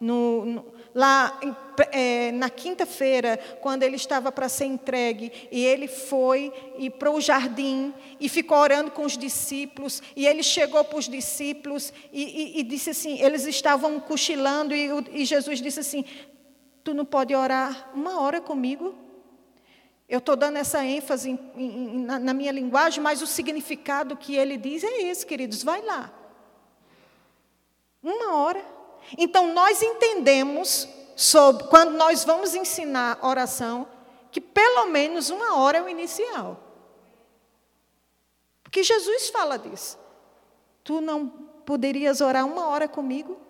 [0.00, 1.40] no, no, lá
[1.90, 7.20] é, na quinta-feira, quando ele estava para ser entregue, e ele foi e para o
[7.20, 12.60] jardim e ficou orando com os discípulos, e ele chegou para os discípulos e, e,
[12.60, 16.04] e disse assim: eles estavam cochilando, e, e Jesus disse assim:
[16.82, 19.03] Tu não pode orar uma hora comigo?
[20.08, 24.36] Eu estou dando essa ênfase em, em, na, na minha linguagem, mas o significado que
[24.36, 26.12] ele diz é esse, queridos: vai lá.
[28.02, 28.64] Uma hora.
[29.16, 33.86] Então, nós entendemos, sobre, quando nós vamos ensinar oração,
[34.30, 36.60] que pelo menos uma hora é o inicial.
[38.62, 39.98] Porque Jesus fala disso.
[40.82, 41.28] Tu não
[41.64, 43.40] poderias orar uma hora comigo?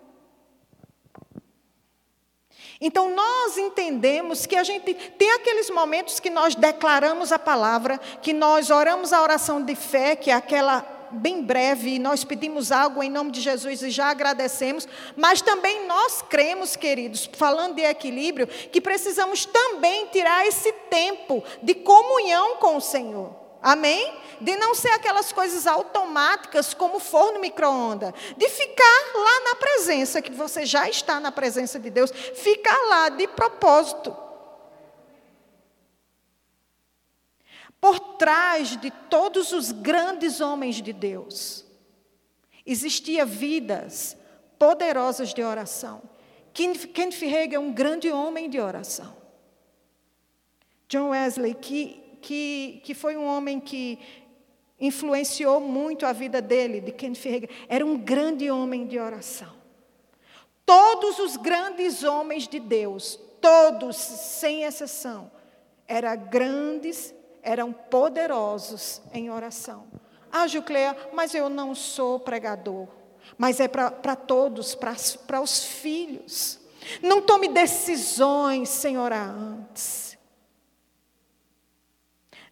[2.79, 8.33] Então nós entendemos que a gente tem aqueles momentos que nós declaramos a palavra, que
[8.33, 13.09] nós oramos a oração de fé, que é aquela bem breve, nós pedimos algo em
[13.09, 18.81] nome de Jesus e já agradecemos, mas também nós cremos, queridos, falando de equilíbrio, que
[18.81, 23.44] precisamos também tirar esse tempo de comunhão com o Senhor.
[23.65, 24.13] Amém?
[24.39, 28.13] De não ser aquelas coisas automáticas como forno micro-ondas.
[28.37, 32.11] De ficar lá na presença, que você já está na presença de Deus.
[32.11, 34.15] Ficar lá de propósito.
[37.81, 41.65] Por trás de todos os grandes homens de Deus,
[42.63, 44.15] existia vidas
[44.59, 46.03] poderosas de oração.
[46.53, 49.15] Kenneth Hagin é um grande homem de oração.
[50.87, 53.99] John Wesley, que, que, que foi um homem que
[54.79, 59.53] influenciou muito a vida dele, de Kenneth Hagin, era um grande homem de oração.
[60.65, 65.31] Todos os grandes homens de Deus, todos, sem exceção,
[65.87, 69.85] eram grandes eram poderosos em oração.
[70.31, 72.87] Ah, Jucleia, mas eu não sou pregador.
[73.37, 76.59] Mas é para todos, para os filhos.
[77.03, 80.04] Não tome decisões sem orar antes.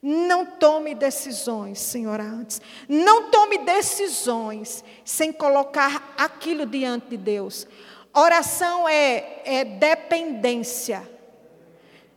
[0.03, 2.61] Não tome decisões orar antes.
[2.89, 7.65] Não tome decisões sem colocar aquilo diante de Deus.
[8.13, 11.09] Oração é, é dependência.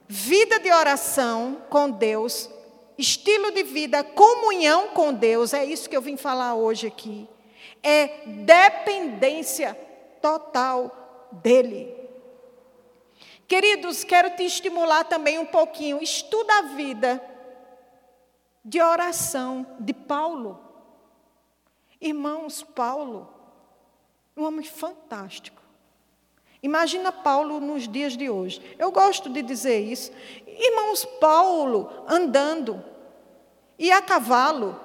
[0.08, 2.50] Vida de oração com Deus
[2.98, 7.28] estilo de vida, comunhão com Deus, é isso que eu vim falar hoje aqui.
[7.82, 9.78] É dependência
[10.20, 11.94] total dEle.
[13.46, 16.02] Queridos, quero te estimular também um pouquinho.
[16.02, 17.22] Estuda a vida
[18.66, 20.58] de oração de Paulo.
[22.00, 23.32] Irmãos, Paulo,
[24.36, 25.62] um homem fantástico.
[26.60, 28.60] Imagina Paulo nos dias de hoje.
[28.76, 30.10] Eu gosto de dizer isso.
[30.44, 32.82] Irmãos, Paulo andando
[33.78, 34.80] e a cavalo,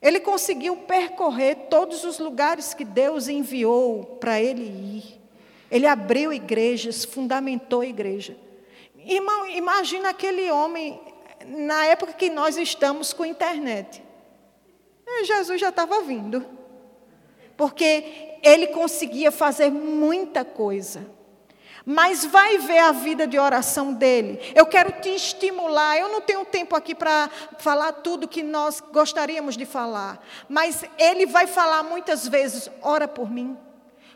[0.00, 5.20] ele conseguiu percorrer todos os lugares que Deus enviou para ele ir.
[5.70, 8.34] Ele abriu igrejas, fundamentou igreja.
[8.96, 11.11] Irmão, imagina aquele homem
[11.46, 14.02] na época que nós estamos com internet.
[15.24, 16.44] Jesus já estava vindo.
[17.56, 21.06] Porque ele conseguia fazer muita coisa.
[21.84, 24.40] mas vai ver a vida de oração dele.
[24.54, 25.98] Eu quero te estimular.
[25.98, 27.28] Eu não tenho tempo aqui para
[27.58, 33.30] falar tudo que nós gostaríamos de falar, mas ele vai falar muitas vezes: ora por
[33.30, 33.56] mim,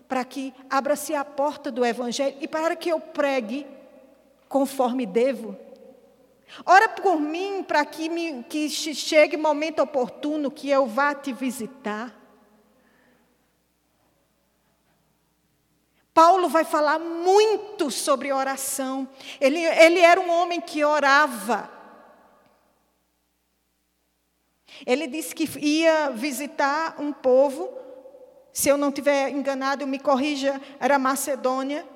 [0.09, 3.67] para que abra-se a porta do evangelho e para que eu pregue
[4.49, 5.66] conforme devo.
[6.65, 12.15] Ora por mim para que, me, que chegue momento oportuno que eu vá te visitar.
[16.15, 19.07] Paulo vai falar muito sobre oração.
[19.39, 21.71] Ele, ele era um homem que orava.
[24.87, 27.71] Ele disse que ia visitar um povo,
[28.51, 31.87] se eu não estiver enganado, me corrija, era Macedônia.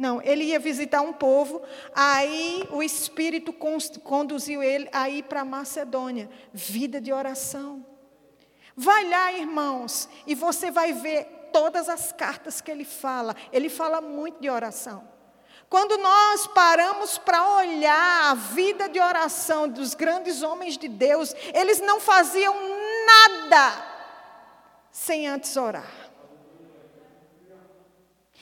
[0.00, 1.60] Não, ele ia visitar um povo,
[1.94, 6.30] aí o Espírito conduziu ele a ir para Macedônia.
[6.54, 7.84] Vida de oração.
[8.74, 14.00] Vai lá, irmãos, e você vai ver todas as cartas que ele fala, ele fala
[14.00, 15.06] muito de oração.
[15.68, 21.78] Quando nós paramos para olhar a vida de oração dos grandes homens de Deus, eles
[21.78, 22.54] não faziam
[23.04, 23.84] nada
[24.90, 26.09] sem antes orar.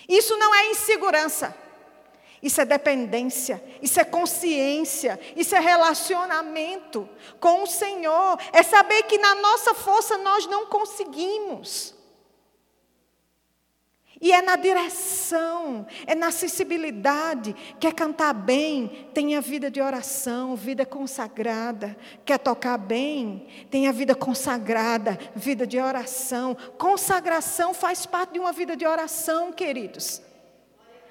[0.09, 1.55] Isso não é insegurança.
[2.41, 7.09] Isso é dependência, isso é consciência, isso é relacionamento
[7.41, 8.39] com o Senhor.
[8.53, 11.98] É saber que na nossa força nós não conseguimos.
[14.21, 17.55] E é na direção, é na acessibilidade.
[17.79, 21.97] Quer cantar bem, tenha vida de oração, vida consagrada.
[22.25, 26.57] Quer tocar bem, tenha vida consagrada, vida de oração.
[26.77, 30.21] Consagração faz parte de uma vida de oração, queridos.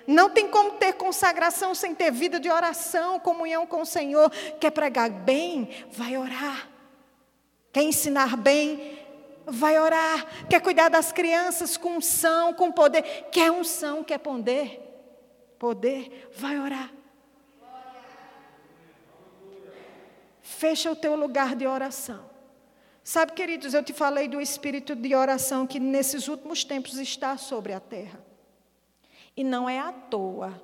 [0.06, 4.30] Não tem como ter consagração sem ter vida de oração, comunhão com o Senhor.
[4.60, 5.70] Quer pregar bem?
[5.92, 6.70] Vai orar.
[7.72, 8.97] Quer ensinar bem?
[9.48, 14.82] Vai orar, quer cuidar das crianças com unção, com poder, quer unção, quer poder,
[15.58, 16.92] poder, vai orar.
[20.42, 22.30] Fecha o teu lugar de oração.
[23.04, 27.72] Sabe, queridos, eu te falei do espírito de oração que nesses últimos tempos está sobre
[27.72, 28.26] a terra.
[29.36, 30.62] E não é à toa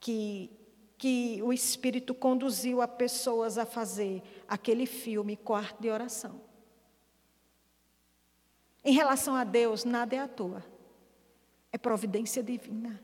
[0.00, 0.50] que,
[0.96, 6.45] que o Espírito conduziu a pessoas a fazer aquele filme Quarto de Oração.
[8.86, 10.64] Em relação a Deus, nada é à toa.
[11.72, 13.02] É providência divina.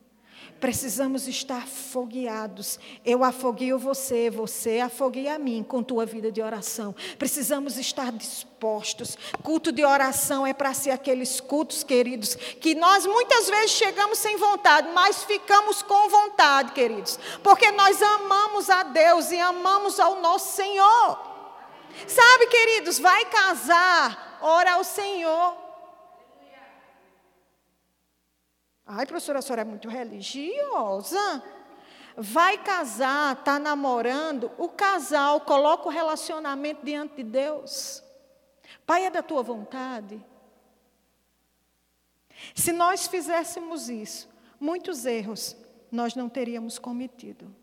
[0.61, 2.79] Precisamos estar fogueados.
[3.05, 6.95] Eu afogueio você, você afogueia a mim com tua vida de oração.
[7.19, 9.19] Precisamos estar dispostos.
[9.43, 14.37] Culto de oração é para ser aqueles cultos, queridos, que nós muitas vezes chegamos sem
[14.37, 20.55] vontade, mas ficamos com vontade, queridos, porque nós amamos a Deus e amamos ao nosso
[20.55, 21.19] Senhor.
[22.07, 25.62] Sabe, queridos, vai casar, ora ao Senhor.
[28.95, 31.43] Ai, professora, a senhora é muito religiosa.
[32.15, 38.03] Vai casar, está namorando, o casal coloca o relacionamento diante de Deus.
[38.85, 40.23] Pai, é da tua vontade.
[42.55, 44.29] Se nós fizéssemos isso,
[44.61, 45.57] muitos erros
[45.91, 47.55] nós não teríamos cometido.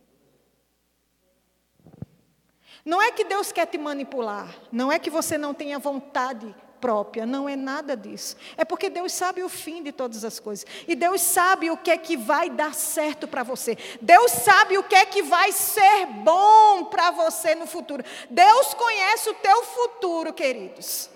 [2.83, 7.25] Não é que Deus quer te manipular, não é que você não tenha vontade própria,
[7.25, 8.35] não é nada disso.
[8.57, 10.65] É porque Deus sabe o fim de todas as coisas.
[10.87, 13.77] E Deus sabe o que é que vai dar certo para você.
[14.01, 18.03] Deus sabe o que é que vai ser bom para você no futuro.
[18.29, 21.09] Deus conhece o teu futuro, queridos.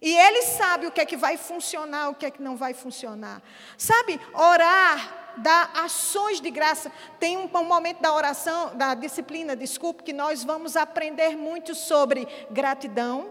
[0.00, 2.74] E Ele sabe o que é que vai funcionar, o que é que não vai
[2.74, 3.42] funcionar.
[3.78, 6.90] Sabe, orar dar ações de graça.
[7.18, 12.26] Tem um, um, momento da oração, da disciplina, desculpe, que nós vamos aprender muito sobre
[12.50, 13.30] gratidão,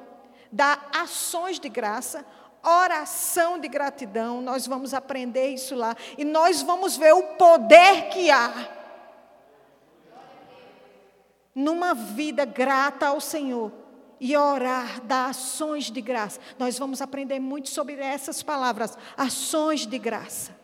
[0.55, 2.25] dá ações de graça,
[2.63, 8.31] oração de gratidão, nós vamos aprender isso lá e nós vamos ver o poder que
[8.31, 8.71] há
[11.53, 13.69] numa vida grata ao Senhor
[14.17, 16.39] e orar, dar ações de graça.
[16.57, 20.55] Nós vamos aprender muito sobre essas palavras, ações de graça.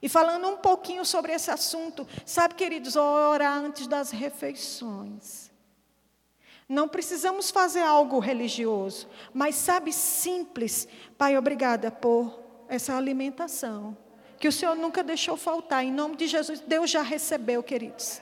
[0.00, 5.43] E falando um pouquinho sobre esse assunto, sabe, queridos, orar antes das refeições.
[6.68, 10.88] Não precisamos fazer algo religioso, mas sabe, simples.
[11.18, 13.96] Pai, obrigada por essa alimentação,
[14.38, 15.84] que o Senhor nunca deixou faltar.
[15.84, 18.20] Em nome de Jesus, Deus já recebeu, queridos.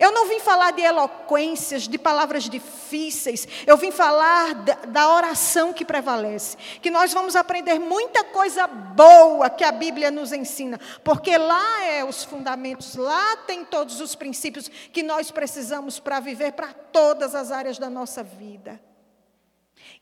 [0.00, 5.72] Eu não vim falar de eloquências, de palavras difíceis, eu vim falar da, da, oração
[5.72, 6.56] que prevalece.
[6.80, 12.04] Que nós vamos aprender muita coisa boa que a Bíblia nos ensina, porque lá é
[12.04, 17.52] os fundamentos, lá tem todos os princípios que nós precisamos para viver para todas as
[17.52, 18.80] áreas da nossa vida.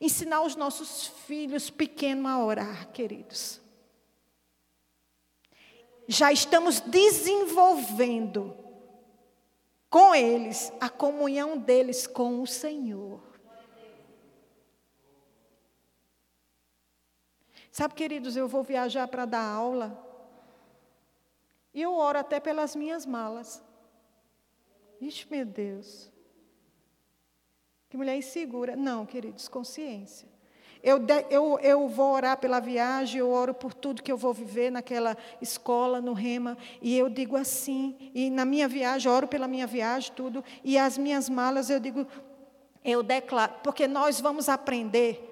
[0.01, 3.61] Ensinar os nossos filhos pequenos a orar, queridos.
[6.07, 8.61] Já estamos desenvolvendo
[9.93, 13.20] com eles a comunhão deles com o Senhor.
[17.70, 20.03] Sabe, queridos, eu vou viajar para dar aula.
[21.74, 23.62] E eu oro até pelas minhas malas.
[24.99, 26.11] Ixi, meu Deus.
[27.90, 28.74] Que mulher insegura.
[28.74, 30.26] Não, queridos, consciência.
[30.83, 34.70] Eu, eu, eu vou orar pela viagem, eu oro por tudo que eu vou viver
[34.70, 39.66] naquela escola, no Rema, e eu digo assim, e na minha viagem, oro pela minha
[39.66, 42.05] viagem, tudo, e as minhas malas eu digo,
[42.85, 45.28] eu declaro, porque nós vamos aprender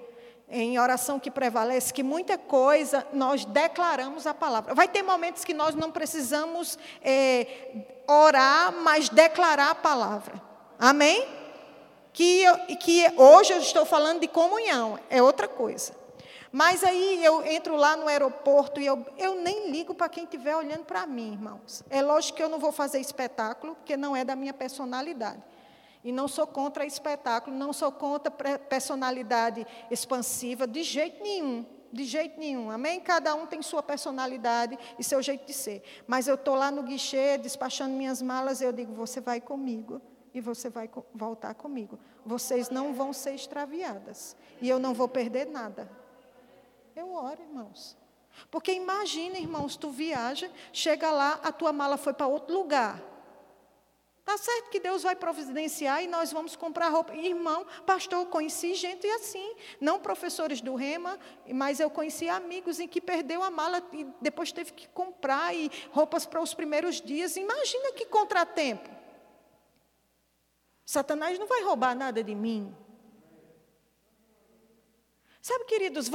[0.49, 4.73] em oração que prevalece, que muita coisa nós declaramos a palavra.
[4.73, 7.47] Vai ter momentos que nós não precisamos é,
[8.07, 10.41] orar, mas declarar a palavra.
[10.77, 11.40] Amém?
[12.13, 12.43] Que,
[12.77, 15.93] que hoje eu estou falando de comunhão, é outra coisa.
[16.51, 20.55] Mas aí eu entro lá no aeroporto e eu, eu nem ligo para quem estiver
[20.55, 21.81] olhando para mim, irmãos.
[21.89, 25.41] É lógico que eu não vou fazer espetáculo, porque não é da minha personalidade.
[26.03, 31.65] E não sou contra espetáculo, não sou contra personalidade expansiva, de jeito nenhum.
[31.93, 33.01] De jeito nenhum, amém?
[33.01, 35.83] Cada um tem sua personalidade e seu jeito de ser.
[36.07, 40.01] Mas eu estou lá no guichê, despachando minhas malas, e eu digo: você vai comigo
[40.33, 41.99] e você vai voltar comigo.
[42.25, 44.35] Vocês não vão ser extraviadas.
[44.61, 45.89] E eu não vou perder nada.
[46.95, 47.97] Eu oro, irmãos.
[48.49, 53.01] Porque imagina, irmãos, tu viaja, chega lá, a tua mala foi para outro lugar.
[54.19, 57.13] Está certo que Deus vai providenciar e nós vamos comprar roupa.
[57.15, 61.19] Irmão, pastor, conheci gente assim, não professores do Rema,
[61.51, 65.69] mas eu conheci amigos em que perdeu a mala e depois teve que comprar e
[65.91, 67.35] roupas para os primeiros dias.
[67.35, 69.00] Imagina que contratempo.
[70.91, 72.75] Satanás não vai roubar nada de mim.
[75.41, 76.11] Sabe, queridos,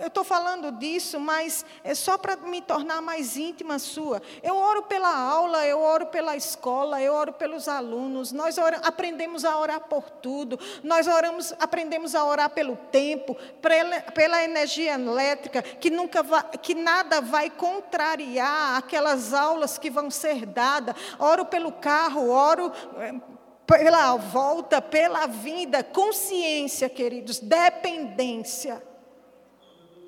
[0.00, 4.22] eu estou falando disso, mas é só para me tornar mais íntima sua.
[4.40, 8.30] Eu oro pela aula, eu oro pela escola, eu oro pelos alunos.
[8.30, 10.60] Nós aprendemos a orar por tudo.
[10.84, 16.72] Nós oramos, aprendemos a orar pelo tempo, pela, pela energia elétrica, que nunca vai, que
[16.72, 20.94] nada vai contrariar aquelas aulas que vão ser dadas.
[21.18, 23.39] Oro pelo carro, oro eh,
[23.70, 28.82] pela volta, pela vinda, consciência, queridos, dependência.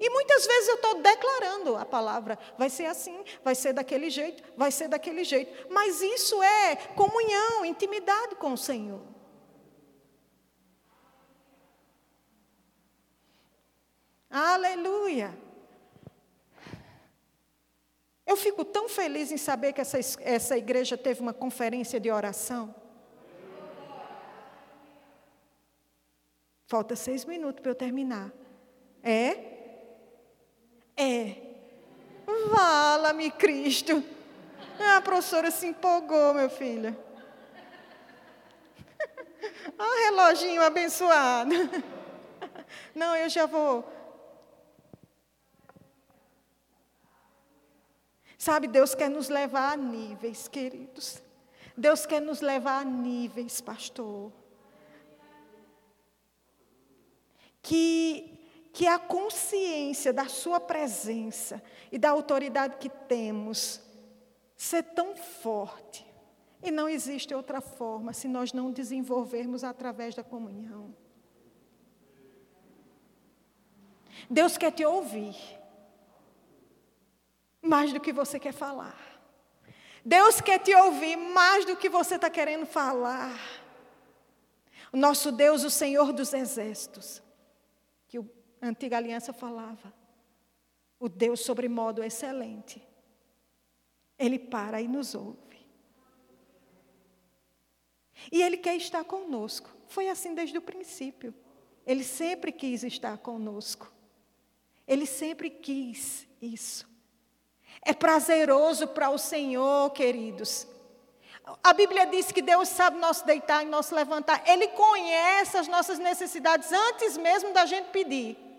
[0.01, 4.43] E muitas vezes eu estou declarando a palavra, vai ser assim, vai ser daquele jeito,
[4.57, 5.69] vai ser daquele jeito.
[5.71, 9.01] Mas isso é comunhão, intimidade com o Senhor.
[14.29, 15.39] Aleluia.
[18.27, 22.82] Eu fico tão feliz em saber que essa, essa igreja teve uma conferência de oração.
[26.73, 28.33] Falta seis minutos para eu terminar.
[29.03, 29.37] É?
[30.97, 31.37] É.
[32.49, 34.03] Vala-me, Cristo.
[34.81, 36.97] Ah, a professora se empolgou, meu filho.
[39.79, 41.51] Ah, reloginho abençoado.
[42.95, 43.85] Não, eu já vou.
[48.39, 51.21] Sabe, Deus quer nos levar a níveis, queridos.
[51.77, 54.33] Deus quer nos levar a níveis, pastor.
[57.63, 58.39] Que,
[58.73, 63.81] que a consciência da Sua presença e da autoridade que temos
[64.57, 66.07] ser tão forte.
[66.63, 70.95] E não existe outra forma se nós não desenvolvermos através da comunhão.
[74.31, 75.37] Deus quer te ouvir
[77.61, 78.97] mais do que você quer falar.
[80.05, 83.39] Deus quer te ouvir mais do que você está querendo falar.
[84.93, 87.23] O nosso Deus, o Senhor dos Exércitos,
[88.63, 89.93] a antiga aliança falava.
[91.01, 92.81] O Deus sobremodo excelente.
[94.17, 95.67] Ele para e nos ouve.
[98.31, 99.69] E Ele quer estar conosco.
[99.89, 101.35] Foi assim desde o princípio.
[101.85, 103.93] Ele sempre quis estar conosco.
[104.87, 106.89] Ele sempre quis isso.
[107.85, 110.69] É prazeroso para o Senhor, queridos.
[111.65, 114.49] A Bíblia diz que Deus sabe nosso deitar e nosso levantar.
[114.49, 118.52] Ele conhece as nossas necessidades antes mesmo da gente pedir.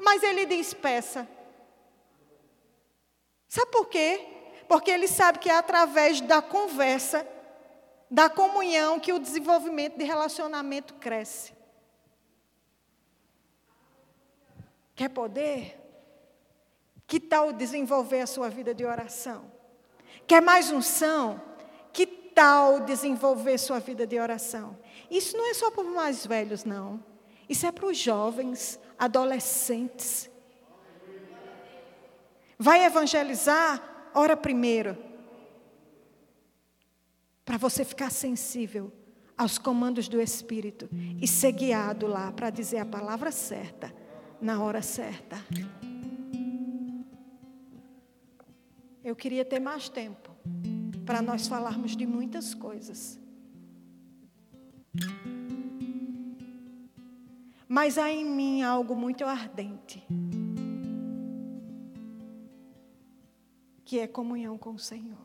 [0.00, 1.28] Mas ele diz: peça.
[3.46, 4.26] Sabe por quê?
[4.66, 7.26] Porque ele sabe que é através da conversa,
[8.10, 11.52] da comunhão, que o desenvolvimento de relacionamento cresce.
[14.94, 15.76] Quer poder?
[17.06, 19.50] Que tal desenvolver a sua vida de oração?
[20.26, 21.42] Quer mais unção?
[21.92, 24.78] Que tal desenvolver sua vida de oração?
[25.10, 27.02] Isso não é só para os mais velhos, não.
[27.48, 30.30] Isso é para os jovens, adolescentes.
[32.58, 34.10] Vai evangelizar?
[34.14, 34.96] Ora primeiro.
[37.42, 38.92] Para você ficar sensível
[39.36, 40.86] aos comandos do Espírito
[41.18, 43.92] e ser guiado lá para dizer a palavra certa,
[44.38, 45.42] na hora certa.
[49.02, 50.30] Eu queria ter mais tempo
[51.06, 53.18] para nós falarmos de muitas coisas.
[57.72, 60.04] Mas há em mim algo muito ardente,
[63.84, 65.16] que é comunhão com o Senhor.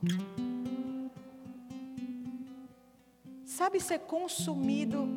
[3.43, 5.07] Sabe ser consumido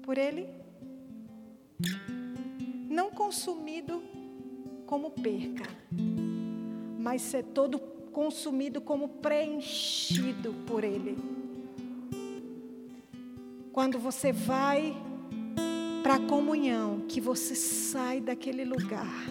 [0.00, 0.48] por Ele?
[2.88, 4.02] Não consumido
[4.86, 5.68] como perca,
[6.98, 11.18] mas ser todo consumido como preenchido por Ele.
[13.70, 15.11] Quando você vai
[16.02, 19.24] para a comunhão, que você sai daquele lugar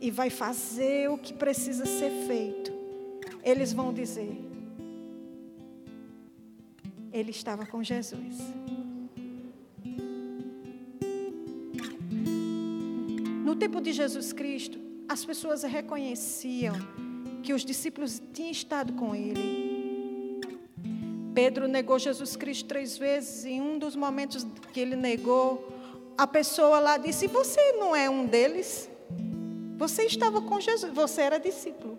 [0.00, 2.72] e vai fazer o que precisa ser feito,
[3.44, 4.36] eles vão dizer:
[7.12, 8.36] Ele estava com Jesus.
[13.44, 14.78] No tempo de Jesus Cristo,
[15.08, 16.74] as pessoas reconheciam
[17.42, 20.40] que os discípulos tinham estado com ele.
[21.34, 25.72] Pedro negou Jesus Cristo três vezes, e um dos momentos que ele negou,
[26.16, 28.90] a pessoa lá disse: Você não é um deles?
[29.76, 31.98] Você estava com Jesus, você era discípulo.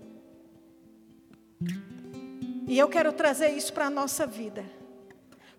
[2.68, 4.64] E eu quero trazer isso para a nossa vida.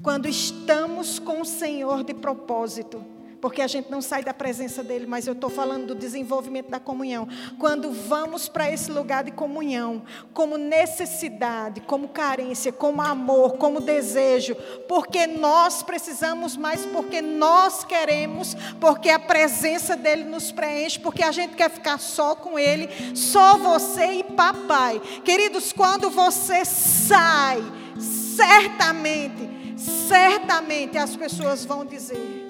[0.02, 3.04] Quando estamos com o Senhor de propósito,
[3.44, 6.80] porque a gente não sai da presença dele, mas eu estou falando do desenvolvimento da
[6.80, 7.28] comunhão.
[7.58, 14.56] Quando vamos para esse lugar de comunhão, como necessidade, como carência, como amor, como desejo,
[14.88, 21.30] porque nós precisamos mais, porque nós queremos, porque a presença dele nos preenche, porque a
[21.30, 24.98] gente quer ficar só com ele, só você e papai.
[25.22, 27.62] Queridos, quando você sai,
[27.98, 32.43] certamente, certamente as pessoas vão dizer: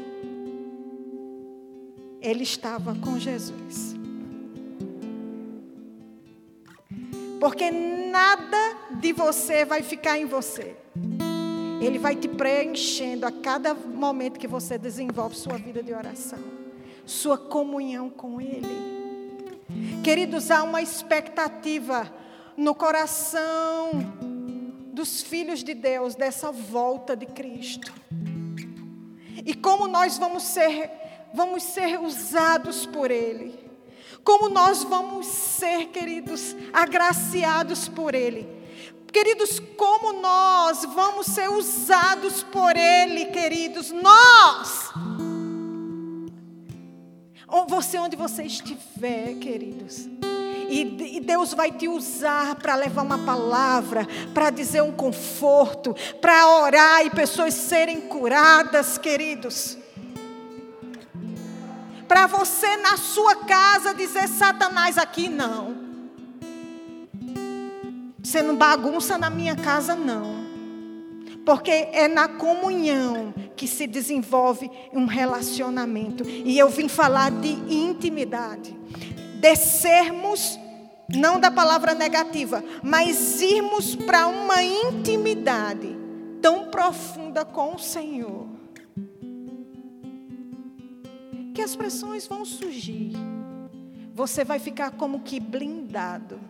[2.24, 3.94] ele estava com Jesus.
[7.38, 10.74] Porque nada de você vai ficar em você.
[11.82, 16.38] Ele vai te preenchendo a cada momento que você desenvolve sua vida de oração,
[17.04, 18.94] sua comunhão com Ele.
[20.02, 22.10] Queridos, há uma expectativa
[22.56, 23.90] no coração
[24.94, 27.92] dos filhos de Deus dessa volta de Cristo.
[29.44, 31.03] E como nós vamos ser
[31.34, 33.58] vamos ser usados por Ele.
[34.22, 38.48] Como nós vamos ser, queridos, agraciados por Ele.
[39.12, 44.92] Queridos, como nós vamos ser usados por Ele, queridos, nós.
[47.68, 50.08] Você, onde você estiver, queridos.
[50.68, 57.04] E Deus vai te usar para levar uma palavra, para dizer um conforto, para orar
[57.04, 59.78] e pessoas serem curadas, queridos
[62.14, 65.74] para você na sua casa dizer Satanás aqui não.
[68.22, 70.44] Você não bagunça na minha casa não.
[71.44, 76.22] Porque é na comunhão que se desenvolve um relacionamento.
[76.24, 78.78] E eu vim falar de intimidade.
[79.40, 80.56] Descermos,
[81.08, 85.96] não da palavra negativa, mas irmos para uma intimidade
[86.40, 88.53] tão profunda com o Senhor
[91.54, 93.12] que as pressões vão surgir.
[94.12, 96.40] Você vai ficar como que blindado.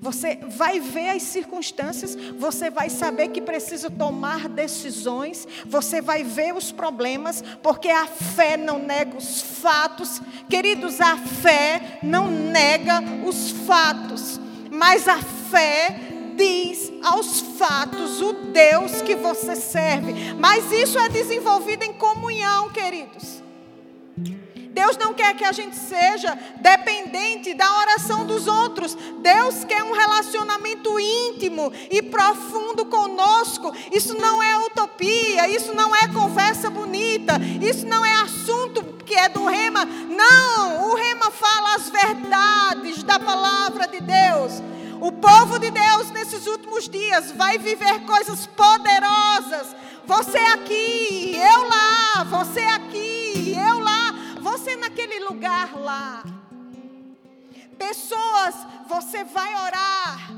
[0.00, 6.54] Você vai ver as circunstâncias, você vai saber que precisa tomar decisões, você vai ver
[6.54, 10.20] os problemas, porque a fé não nega os fatos.
[10.50, 14.40] Queridos, a fé não nega os fatos,
[14.72, 16.00] mas a fé
[16.36, 20.34] diz aos fatos o Deus que você serve.
[20.34, 23.45] Mas isso é desenvolvido em comunhão, queridos.
[24.76, 28.94] Deus não quer que a gente seja dependente da oração dos outros.
[29.22, 33.74] Deus quer um relacionamento íntimo e profundo conosco.
[33.90, 39.30] Isso não é utopia, isso não é conversa bonita, isso não é assunto que é
[39.30, 39.86] do rema.
[39.86, 44.62] Não, o rema fala as verdades da palavra de Deus.
[45.00, 49.74] O povo de Deus nesses últimos dias vai viver coisas poderosas.
[50.04, 53.95] Você aqui, eu lá, você aqui, eu lá
[54.46, 56.22] você naquele lugar lá.
[57.76, 58.54] Pessoas,
[58.88, 60.30] você vai orar.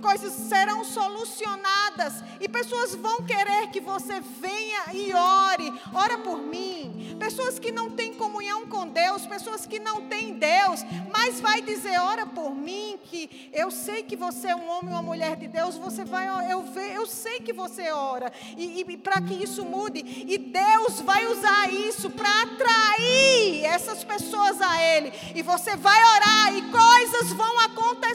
[0.00, 5.72] Coisas serão solucionadas e pessoas vão querer que você venha e ore.
[5.92, 7.16] Ora por mim.
[7.18, 12.00] Pessoas que não têm comunhão com Deus, pessoas que não têm Deus, mas vai dizer:
[12.00, 15.48] ora por mim, que eu sei que você é um homem ou uma mulher de
[15.48, 18.32] Deus, você vai, eu, eu sei que você ora.
[18.56, 24.60] E, e para que isso mude, e Deus vai usar isso para atrair essas pessoas
[24.60, 25.12] a Ele.
[25.34, 28.07] E você vai orar e coisas vão acontecer.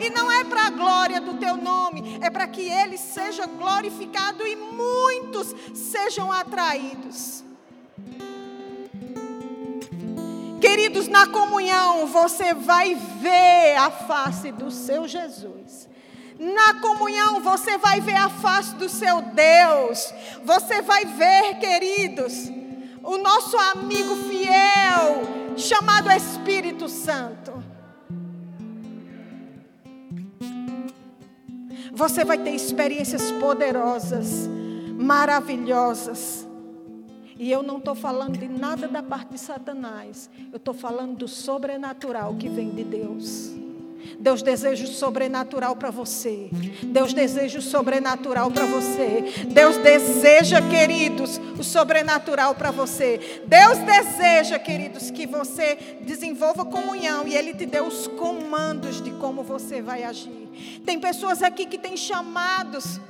[0.00, 4.46] E não é para a glória do teu nome, é para que Ele seja glorificado
[4.46, 7.42] e muitos sejam atraídos.
[10.60, 15.88] Queridos, na comunhão você vai ver a face do seu Jesus.
[16.38, 20.12] Na comunhão você vai ver a face do seu Deus.
[20.44, 22.50] Você vai ver, queridos,
[23.02, 27.63] o nosso amigo fiel, chamado Espírito Santo.
[31.94, 34.48] Você vai ter experiências poderosas,
[34.98, 36.46] maravilhosas.
[37.38, 40.28] E eu não estou falando de nada da parte de Satanás.
[40.52, 43.63] Eu estou falando do sobrenatural que vem de Deus.
[44.18, 46.48] Deus deseja o sobrenatural para você.
[46.82, 49.24] Deus deseja o sobrenatural para você.
[49.48, 53.42] Deus deseja, queridos, o sobrenatural para você.
[53.46, 59.42] Deus deseja, queridos, que você desenvolva comunhão e Ele te dê os comandos de como
[59.42, 60.82] você vai agir.
[60.84, 63.00] Tem pessoas aqui que têm chamados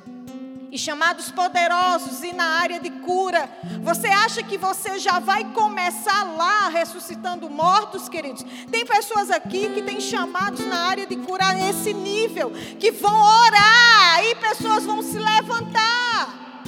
[0.75, 3.49] e chamados poderosos e na área de cura.
[3.81, 8.45] Você acha que você já vai começar lá ressuscitando mortos, queridos?
[8.72, 12.51] Tem pessoas aqui que têm chamados na área de cura nesse nível,
[12.81, 16.64] que vão orar e pessoas vão se levantar.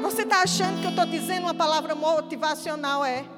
[0.00, 3.04] Você está achando que eu estou dizendo uma palavra motivacional?
[3.04, 3.35] É.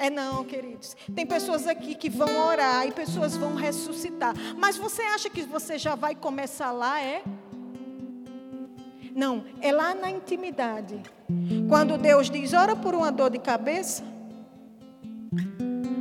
[0.00, 0.96] É não, queridos.
[1.14, 4.34] Tem pessoas aqui que vão orar e pessoas vão ressuscitar.
[4.56, 7.22] Mas você acha que você já vai começar lá, é?
[9.14, 11.02] Não, é lá na intimidade.
[11.68, 14.02] Quando Deus diz, ora por uma dor de cabeça,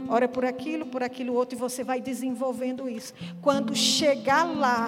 [0.08, 3.14] ora por aquilo, por aquilo outro, e você vai desenvolvendo isso.
[3.42, 4.88] Quando chegar lá,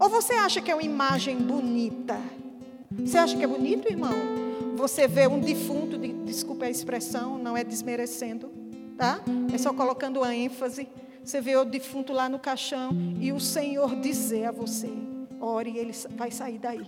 [0.00, 2.18] ou você acha que é uma imagem bonita?
[3.04, 4.45] Você acha que é bonito, irmão?
[4.76, 8.50] Você vê um defunto, de, desculpe a expressão, não é desmerecendo,
[8.96, 9.20] tá?
[9.52, 10.88] É só colocando a ênfase.
[11.24, 14.90] Você vê o defunto lá no caixão e o Senhor dizer a você:
[15.40, 16.86] ore e ele vai sair daí.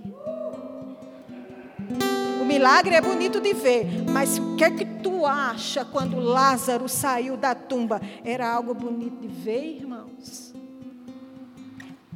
[2.41, 6.89] O milagre é bonito de ver, mas o que é que tu acha quando Lázaro
[6.89, 8.01] saiu da tumba?
[8.25, 9.88] Era algo bonito de ver, irmãos?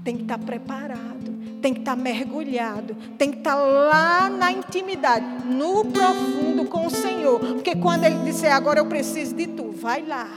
[0.05, 1.23] Tem que estar preparado
[1.63, 6.87] tem que estar tá mergulhado, tem que estar tá lá na intimidade, no profundo com
[6.87, 7.39] o Senhor.
[7.39, 10.29] Porque quando Ele disser, agora eu preciso de tu, vai lá.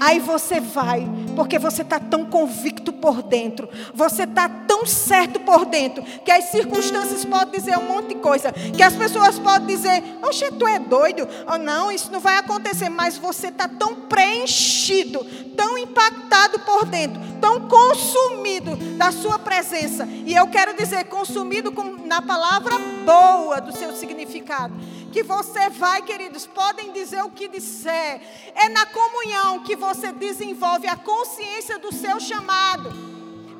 [0.00, 4.48] Aí você vai, porque você está tão convicto por dentro, você está
[4.86, 9.38] certo por dentro, que as circunstâncias podem dizer um monte de coisa, que as pessoas
[9.38, 13.68] podem dizer, oxe, tu é doido, ou não, isso não vai acontecer, mas você está
[13.68, 15.24] tão preenchido,
[15.56, 21.84] tão impactado por dentro, tão consumido da sua presença, e eu quero dizer, consumido com,
[22.06, 24.74] na palavra boa do seu significado
[25.14, 28.20] que você vai, queridos, podem dizer o que disser.
[28.52, 33.13] É na comunhão que você desenvolve a consciência do seu chamado.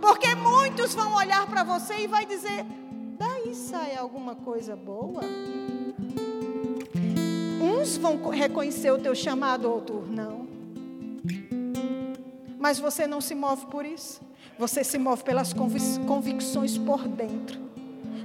[0.04, 2.62] Porque muitos vão olhar para você e vai dizer:
[3.18, 5.22] daí sai alguma coisa boa.
[7.58, 10.46] Uns vão reconhecer o teu chamado, outros não.
[12.58, 14.20] Mas você não se move por isso.
[14.58, 17.58] Você se move pelas convicções por dentro.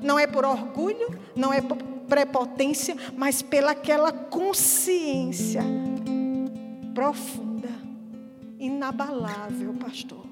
[0.03, 1.77] Não é por orgulho, não é por
[2.09, 5.63] prepotência, mas pela aquela consciência
[6.93, 7.69] profunda,
[8.59, 10.27] inabalável, pastor.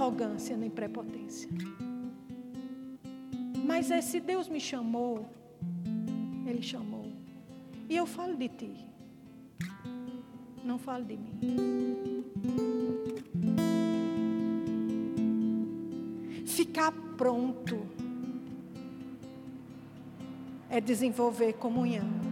[0.00, 1.48] Arrogância nem prepotência.
[3.66, 5.28] Mas é se Deus me chamou,
[6.46, 7.06] Ele chamou.
[7.88, 8.72] E eu falo de ti.
[10.64, 12.24] Não falo de mim.
[16.46, 17.86] Ficar pronto
[20.70, 22.29] é desenvolver comunhão.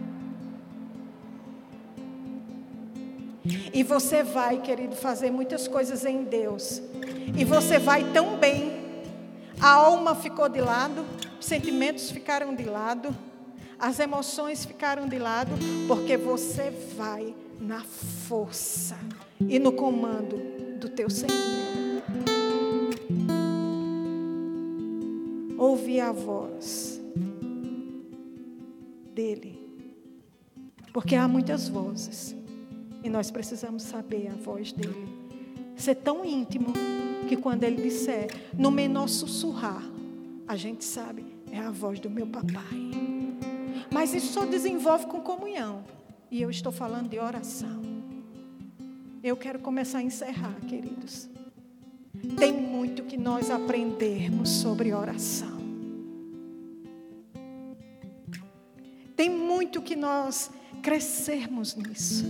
[3.73, 6.81] E você vai, querido, fazer muitas coisas em Deus.
[7.37, 8.79] E você vai tão bem.
[9.59, 11.05] A alma ficou de lado,
[11.39, 13.15] sentimentos ficaram de lado,
[13.77, 15.51] as emoções ficaram de lado,
[15.87, 18.97] porque você vai na força
[19.39, 20.37] e no comando
[20.79, 21.33] do teu Senhor.
[25.57, 27.01] Ouvi a voz
[29.13, 29.59] dele,
[30.93, 32.38] porque há muitas vozes.
[33.03, 35.07] E nós precisamos saber a voz dele.
[35.75, 36.73] Ser tão íntimo
[37.27, 39.83] que quando ele disser, no menor sussurrar,
[40.47, 42.91] a gente sabe, é a voz do meu papai.
[43.91, 45.83] Mas isso só desenvolve com comunhão.
[46.29, 47.81] E eu estou falando de oração.
[49.23, 51.29] Eu quero começar a encerrar, queridos.
[52.37, 55.59] Tem muito que nós aprendermos sobre oração.
[59.15, 60.49] Tem muito que nós
[60.81, 62.23] crescermos nisso.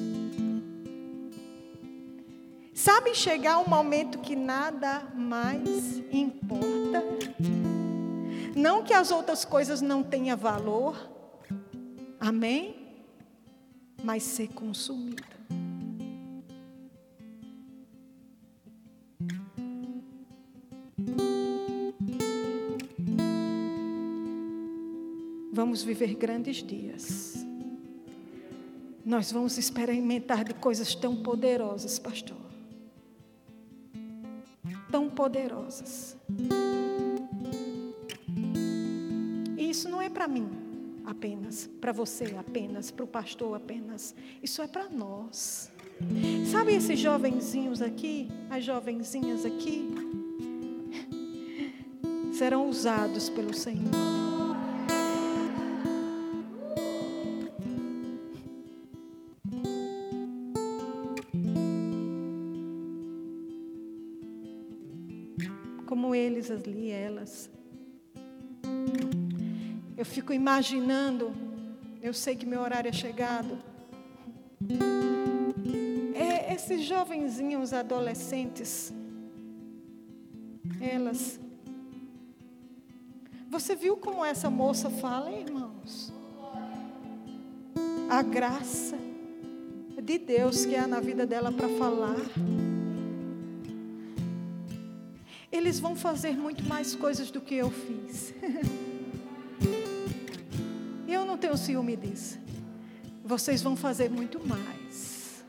[2.82, 7.04] Sabe chegar um momento que nada mais importa?
[8.56, 10.96] Não que as outras coisas não tenham valor,
[12.22, 12.88] amém?
[14.02, 15.26] Mas ser consumida.
[25.52, 27.46] Vamos viver grandes dias.
[29.06, 32.49] Nós vamos experimentar de coisas tão poderosas, pastor.
[35.20, 36.16] Poderosas.
[39.58, 40.50] E isso não é para mim
[41.06, 44.16] apenas, para você apenas, para o pastor apenas.
[44.42, 45.70] Isso é para nós.
[46.50, 49.90] Sabe esses jovenzinhos aqui, as jovenzinhas aqui,
[52.32, 54.19] serão usados pelo Senhor.
[70.30, 71.34] Fico imaginando,
[72.04, 73.58] eu sei que meu horário é chegado.
[76.14, 78.94] É, esses jovenzinhos adolescentes,
[80.80, 81.40] elas.
[83.50, 86.14] Você viu como essa moça fala, irmãos?
[88.08, 88.98] A graça
[90.04, 92.18] de Deus que há na vida dela para falar
[95.52, 98.34] eles vão fazer muito mais coisas do que eu fiz.
[101.40, 102.38] tenho ciúme disso.
[103.24, 105.44] Vocês vão fazer muito mais.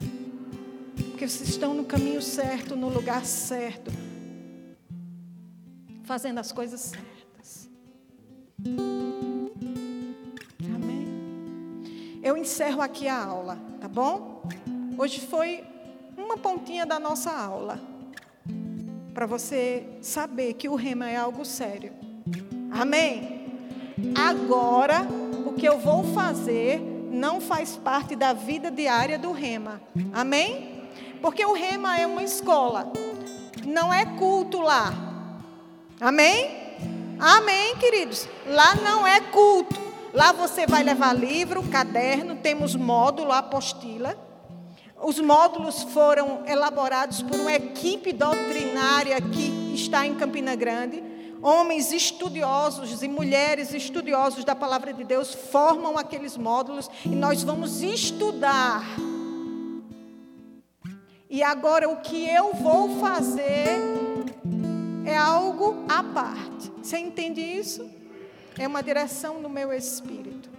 [1.10, 3.90] Porque vocês estão no caminho certo, no lugar certo,
[6.04, 7.68] fazendo as coisas certas.
[10.74, 11.06] Amém.
[12.22, 14.42] Eu encerro aqui a aula, tá bom?
[14.96, 15.64] Hoje foi
[16.16, 17.80] uma pontinha da nossa aula
[19.12, 21.92] para você saber que o rema é algo sério.
[22.70, 23.40] Amém?
[24.14, 25.06] Agora,
[25.50, 26.80] o que eu vou fazer
[27.10, 29.80] não faz parte da vida diária do rema.
[30.12, 30.88] Amém?
[31.20, 32.92] Porque o rema é uma escola,
[33.66, 34.94] não é culto lá.
[36.00, 36.48] Amém?
[37.18, 38.26] Amém, queridos.
[38.46, 39.78] Lá não é culto.
[40.14, 44.16] Lá você vai levar livro, caderno, temos módulo, apostila.
[45.02, 51.02] Os módulos foram elaborados por uma equipe doutrinária que está em Campina Grande.
[51.42, 57.82] Homens estudiosos e mulheres estudiosos da palavra de Deus formam aqueles módulos e nós vamos
[57.82, 58.84] estudar.
[61.30, 63.78] E agora o que eu vou fazer
[65.06, 66.70] é algo à parte.
[66.82, 67.88] Você entende isso?
[68.58, 70.50] É uma direção no meu espírito.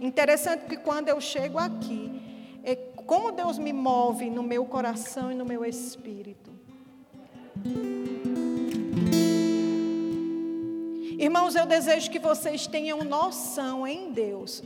[0.00, 2.22] Interessante que quando eu chego aqui,
[2.62, 6.50] é como Deus me move no meu coração e no meu espírito.
[11.18, 14.62] Irmãos, eu desejo que vocês tenham noção em Deus,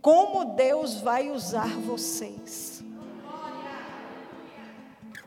[0.00, 2.84] como Deus vai usar vocês.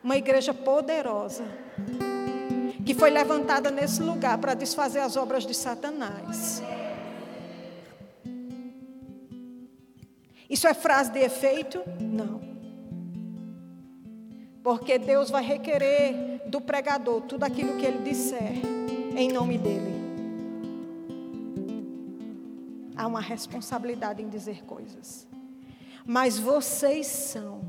[0.02, 1.44] Uma igreja poderosa,
[2.86, 6.64] que foi levantada nesse lugar para desfazer as obras de Satanás.
[10.50, 11.84] Isso é frase de efeito?
[12.00, 12.40] Não.
[14.64, 18.54] Porque Deus vai requerer do pregador tudo aquilo que ele disser
[19.18, 20.01] em nome dele.
[23.02, 25.28] Há uma responsabilidade em dizer coisas.
[26.06, 27.62] Mas vocês são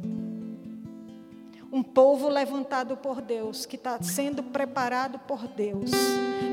[1.72, 5.90] um povo levantado por Deus, que está sendo preparado por Deus,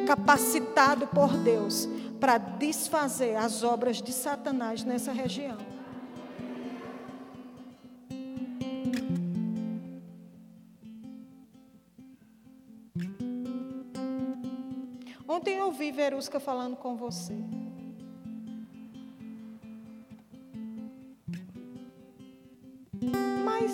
[0.08, 1.90] capacitado por Deus
[2.22, 5.58] para desfazer as obras de Satanás nessa região.
[15.28, 17.36] Ontem eu ouvi Verusca falando com você.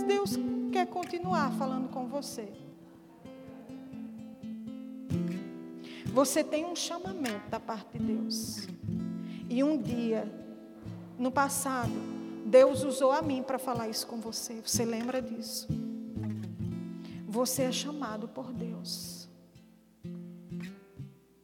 [0.06, 0.38] Deus
[0.72, 2.52] quer continuar falando com você.
[6.16, 8.68] Você tem um chamamento da parte de Deus.
[9.50, 10.32] E um dia,
[11.20, 11.92] no passado,
[12.46, 14.62] Deus usou a mim para falar isso com você.
[14.62, 15.68] Você lembra disso?
[17.28, 19.28] Você é chamado por Deus.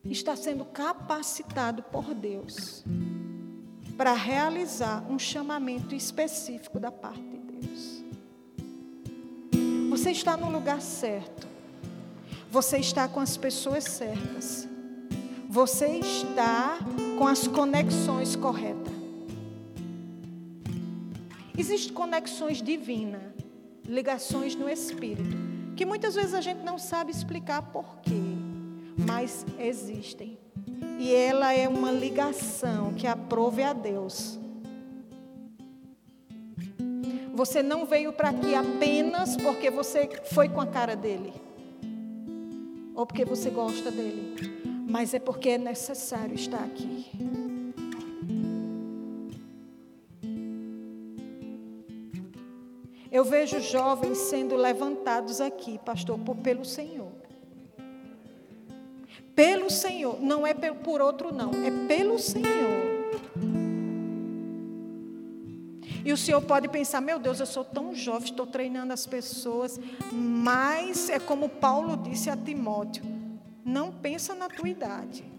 [0.05, 2.85] Está sendo capacitado por Deus
[3.97, 7.90] para realizar um chamamento específico da parte de Deus.
[10.01, 11.47] Você está no lugar certo.
[12.49, 14.67] Você está com as pessoas certas.
[15.47, 16.79] Você está
[17.19, 18.91] com as conexões corretas.
[21.55, 23.21] Existem conexões divinas,
[23.85, 25.37] ligações no espírito,
[25.75, 28.23] que muitas vezes a gente não sabe explicar porquê,
[29.07, 30.35] mas existem.
[30.97, 34.39] E ela é uma ligação que aprove a Deus.
[37.41, 41.33] Você não veio para aqui apenas porque você foi com a cara dele,
[42.93, 44.35] ou porque você gosta dele,
[44.87, 47.07] mas é porque é necessário estar aqui.
[53.11, 57.11] Eu vejo jovens sendo levantados aqui, pastor, por, pelo Senhor.
[59.33, 62.90] Pelo Senhor, não é por outro, não, é pelo Senhor.
[66.03, 69.79] E o Senhor pode pensar: meu Deus, eu sou tão jovem, estou treinando as pessoas,
[70.11, 73.03] mas é como Paulo disse a Timóteo:
[73.63, 75.31] não pensa na tua idade.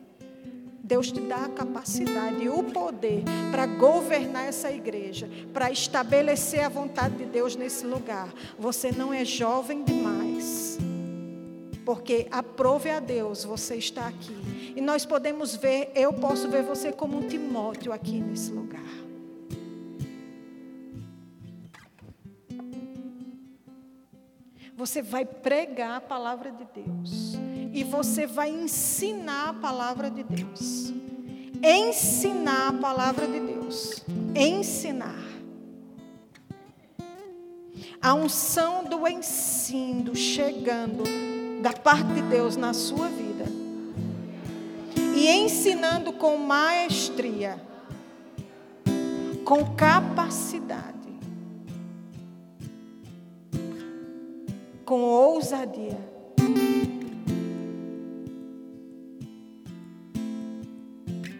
[0.84, 6.68] Deus te dá a capacidade e o poder para governar essa igreja, para estabelecer a
[6.68, 8.28] vontade de Deus nesse lugar.
[8.58, 10.78] Você não é jovem demais.
[11.84, 14.36] Porque aprove a Deus você está aqui.
[14.76, 18.82] E nós podemos ver, eu posso ver você como um Timóteo aqui nesse lugar.
[24.82, 27.38] Você vai pregar a palavra de Deus
[27.72, 30.92] e você vai ensinar a palavra de Deus.
[31.62, 34.04] Ensinar a palavra de Deus.
[34.34, 35.22] Ensinar.
[38.00, 41.04] A unção do ensino chegando
[41.62, 43.44] da parte de Deus na sua vida.
[45.14, 47.64] E ensinando com maestria,
[49.44, 51.01] com capacidade,
[54.84, 55.98] com ousadia.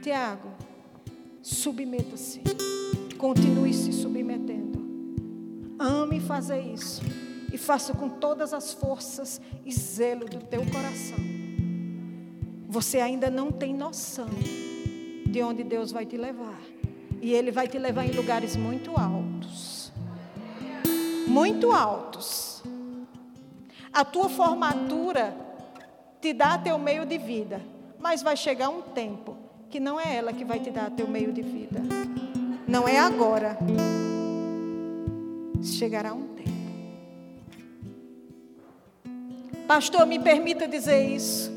[0.03, 0.49] Tiago,
[1.41, 2.43] submeta-se.
[3.17, 4.81] Continue se submetendo.
[5.79, 7.03] Ame fazer isso.
[7.53, 11.19] E faça com todas as forças e zelo do teu coração.
[12.69, 14.29] Você ainda não tem noção
[15.27, 16.61] de onde Deus vai te levar.
[17.21, 19.93] E Ele vai te levar em lugares muito altos.
[21.29, 22.52] Muito altos.
[23.93, 25.37] A tua formatura
[26.21, 27.61] te dá teu meio de vida.
[27.99, 29.37] Mas vai chegar um tempo
[29.69, 31.81] que não é ela que vai te dar teu meio de vida.
[32.67, 33.59] Não é agora.
[35.63, 36.43] Chegará um tempo.
[39.67, 41.53] Pastor, me permita dizer isso.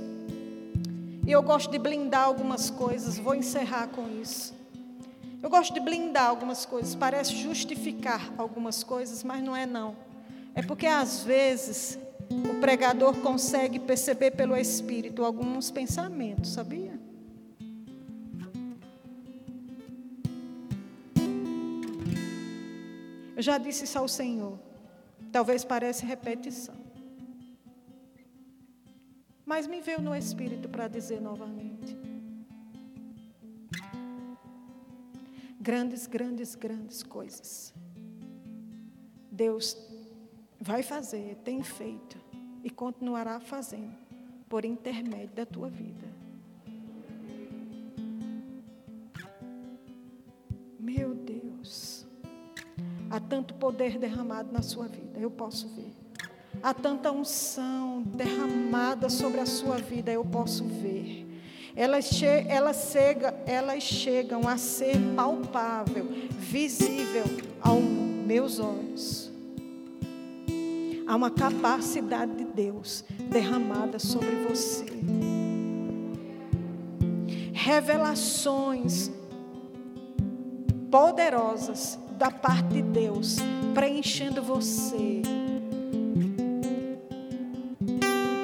[1.26, 3.18] E eu gosto de blindar algumas coisas.
[3.18, 4.54] Vou encerrar com isso.
[5.42, 6.96] Eu gosto de blindar algumas coisas.
[6.96, 9.96] Parece justificar algumas coisas, mas não é não.
[10.54, 11.98] É porque às vezes
[12.30, 17.00] o pregador consegue perceber pelo Espírito alguns pensamentos, sabia?
[23.36, 24.58] Eu já disse isso ao Senhor.
[25.32, 26.76] Talvez pareça repetição.
[29.46, 31.96] Mas me veio no Espírito para dizer novamente.
[35.60, 37.74] Grandes, grandes, grandes coisas.
[39.32, 39.78] Deus
[40.60, 42.18] vai fazer, tem feito
[42.64, 43.96] e continuará fazendo
[44.50, 46.08] por intermédio da tua vida.
[50.80, 52.06] Meu Deus.
[53.10, 55.94] Há tanto poder derramado na sua vida, eu posso ver.
[56.62, 61.26] Há tanta unção derramada sobre a sua vida, eu posso ver.
[61.76, 66.06] Elas, che elas, chega, elas chegam a ser palpável,
[66.40, 67.26] visível
[67.62, 69.25] aos meus olhos.
[71.08, 74.86] Há uma capacidade de Deus derramada sobre você.
[77.54, 79.12] Revelações
[80.90, 83.38] poderosas da parte de Deus,
[83.74, 85.22] preenchendo você.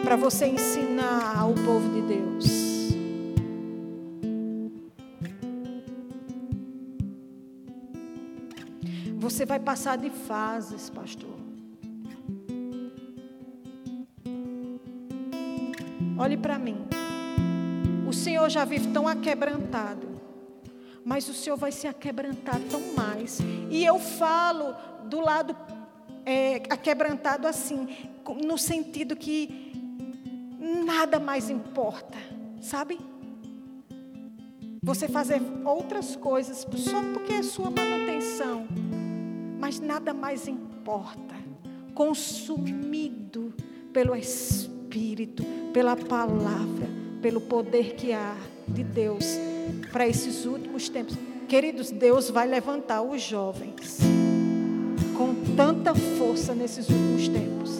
[0.03, 2.71] Para você ensinar ao povo de Deus.
[9.17, 11.40] Você vai passar de fases, pastor.
[16.21, 16.77] Olhe para mim.
[18.07, 20.11] O Senhor já vive tão aquebrantado
[21.03, 23.39] mas o Senhor vai se aquebrantar tão mais.
[23.69, 24.75] E eu falo
[25.07, 25.55] do lado
[26.25, 27.87] é, aquebrantado assim,
[28.45, 29.73] no sentido que
[30.85, 32.17] nada mais importa,
[32.61, 32.99] sabe?
[34.83, 38.67] Você fazer outras coisas só porque é sua manutenção,
[39.59, 41.35] mas nada mais importa.
[41.93, 43.53] Consumido
[43.91, 44.80] pelo Espírito,
[45.73, 46.87] pela palavra,
[47.21, 48.35] pelo poder que há
[48.67, 49.25] de Deus
[49.91, 51.15] para esses últimos tempos.
[51.47, 53.99] Queridos, Deus vai levantar os jovens
[55.17, 57.79] com tanta força nesses últimos tempos.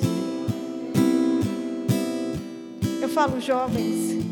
[3.02, 4.24] Eu falo jovens,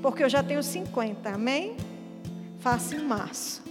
[0.00, 1.76] porque eu já tenho 50, amém?
[2.60, 3.62] Faço em março.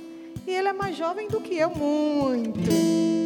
[0.45, 3.22] E ele é mais jovem do que eu, muito.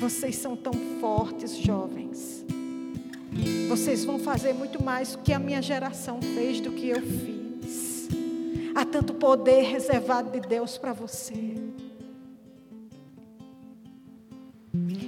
[0.00, 2.42] Vocês são tão fortes, jovens.
[3.68, 8.08] Vocês vão fazer muito mais do que a minha geração fez, do que eu fiz.
[8.74, 11.54] Há tanto poder reservado de Deus para você.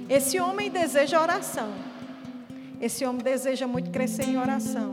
[0.07, 1.73] Esse homem deseja oração.
[2.79, 4.91] Esse homem deseja muito crescer em oração.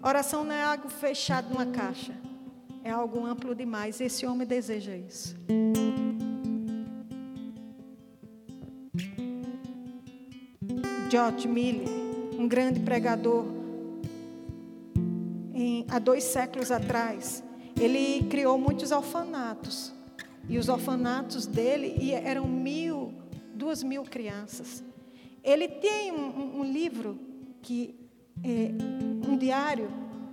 [0.00, 2.14] Oração não é algo fechado numa caixa.
[2.84, 4.00] É algo amplo demais.
[4.00, 5.34] Esse homem deseja isso.
[11.12, 11.86] George Miller,
[12.38, 13.44] um grande pregador,
[15.52, 17.44] em, há dois séculos atrás,
[17.78, 19.92] ele criou muitos orfanatos.
[20.48, 23.12] E os orfanatos dele eram mil,
[23.54, 24.82] duas mil crianças.
[25.44, 27.18] Ele tem um, um livro
[27.60, 27.94] que
[28.42, 28.70] é
[29.30, 29.90] um diário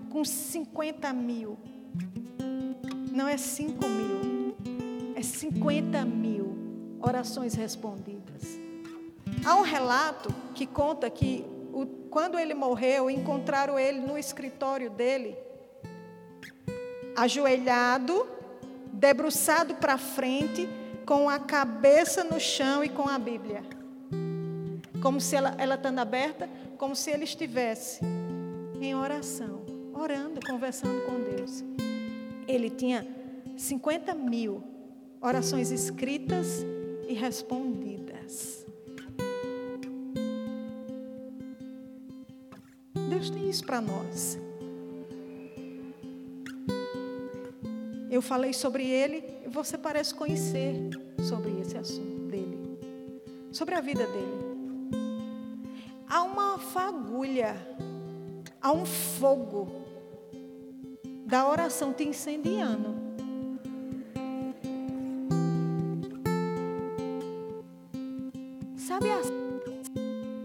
[0.09, 1.57] com 50 mil.
[3.11, 4.55] Não é 5 mil,
[5.13, 6.55] é 50 mil
[7.01, 8.58] orações respondidas.
[9.45, 15.37] Há um relato que conta que o, quando ele morreu, encontraram ele no escritório dele,
[17.15, 18.27] ajoelhado,
[18.91, 20.67] debruçado para frente,
[21.05, 23.63] com a cabeça no chão e com a Bíblia.
[25.01, 28.01] Como se ela, ela estando aberta, como se ele estivesse
[28.81, 29.61] em oração,
[29.93, 31.63] orando, conversando com Deus.
[32.47, 33.07] Ele tinha
[33.57, 34.63] 50 mil
[35.21, 36.65] orações escritas
[37.07, 38.68] e respondidas.
[43.19, 44.39] Deus tem isso para nós.
[48.09, 50.73] Eu falei sobre ele e você parece conhecer
[51.27, 52.79] sobre esse assunto dele,
[53.51, 54.39] sobre a vida dele.
[56.07, 57.57] Há uma fagulha,
[58.61, 59.67] há um fogo
[61.25, 62.95] da oração te incendiando.
[68.77, 69.19] Sabe a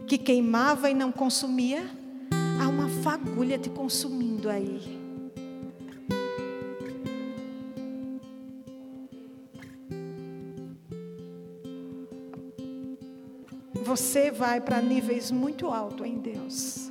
[0.09, 2.03] que queimava e não consumia?
[3.05, 4.80] Fagulha te consumindo aí.
[13.84, 16.90] Você vai para níveis muito altos em Deus.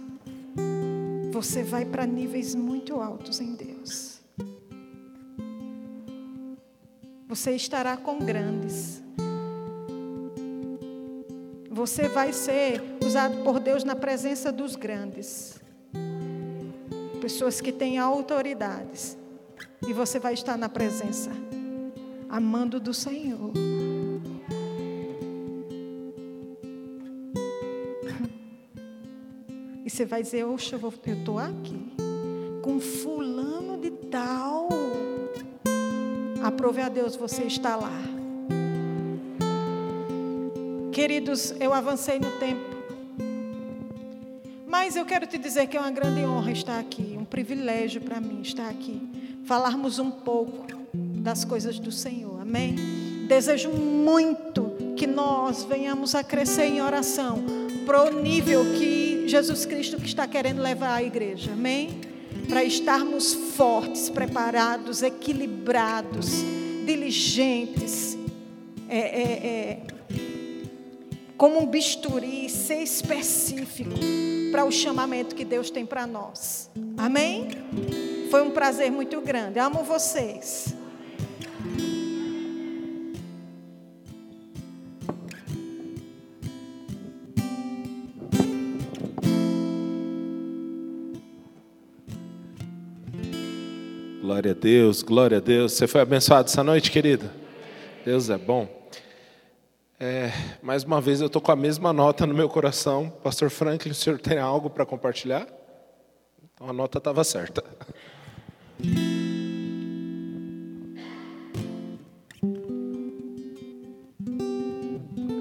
[1.31, 4.21] Você vai para níveis muito altos em Deus.
[7.27, 9.01] Você estará com grandes.
[11.71, 15.62] Você vai ser usado por Deus na presença dos grandes.
[17.23, 19.17] Pessoas que têm autoridades.
[19.87, 21.31] E você vai estar na presença,
[22.27, 23.53] amando do Senhor.
[29.85, 31.93] E você vai dizer, oxa, eu estou aqui.
[32.61, 34.67] Com fulano de tal.
[36.43, 38.01] Aprove a Deus, você está lá.
[40.91, 42.73] Queridos, eu avancei no tempo.
[44.67, 48.41] Mas eu quero te dizer que é uma grande honra estar aqui, privilégio para mim
[48.43, 49.01] estar aqui.
[49.43, 52.39] Falarmos um pouco das coisas do Senhor.
[52.39, 52.75] Amém?
[53.27, 57.43] Desejo muito que nós venhamos a crescer em oração
[57.87, 61.53] para o nível que Jesus Cristo que está querendo levar a igreja.
[61.53, 62.01] Amém?
[62.47, 66.29] Para estarmos fortes, preparados, equilibrados,
[66.85, 68.15] diligentes,
[68.87, 69.79] é, é, é,
[71.35, 73.95] como um bisturi, ser específico
[74.53, 76.69] para o chamamento que Deus tem para nós.
[76.95, 77.49] Amém?
[78.29, 79.57] Foi um prazer muito grande.
[79.57, 80.75] Amo vocês.
[94.21, 95.73] Glória a Deus, glória a Deus.
[95.73, 97.33] Você foi abençoado essa noite, querida?
[98.05, 98.82] Deus é bom.
[100.05, 103.09] É, mais uma vez eu estou com a mesma nota no meu coração.
[103.23, 105.47] Pastor Franklin, o senhor tem algo para compartilhar?
[106.53, 107.63] Então a nota estava certa.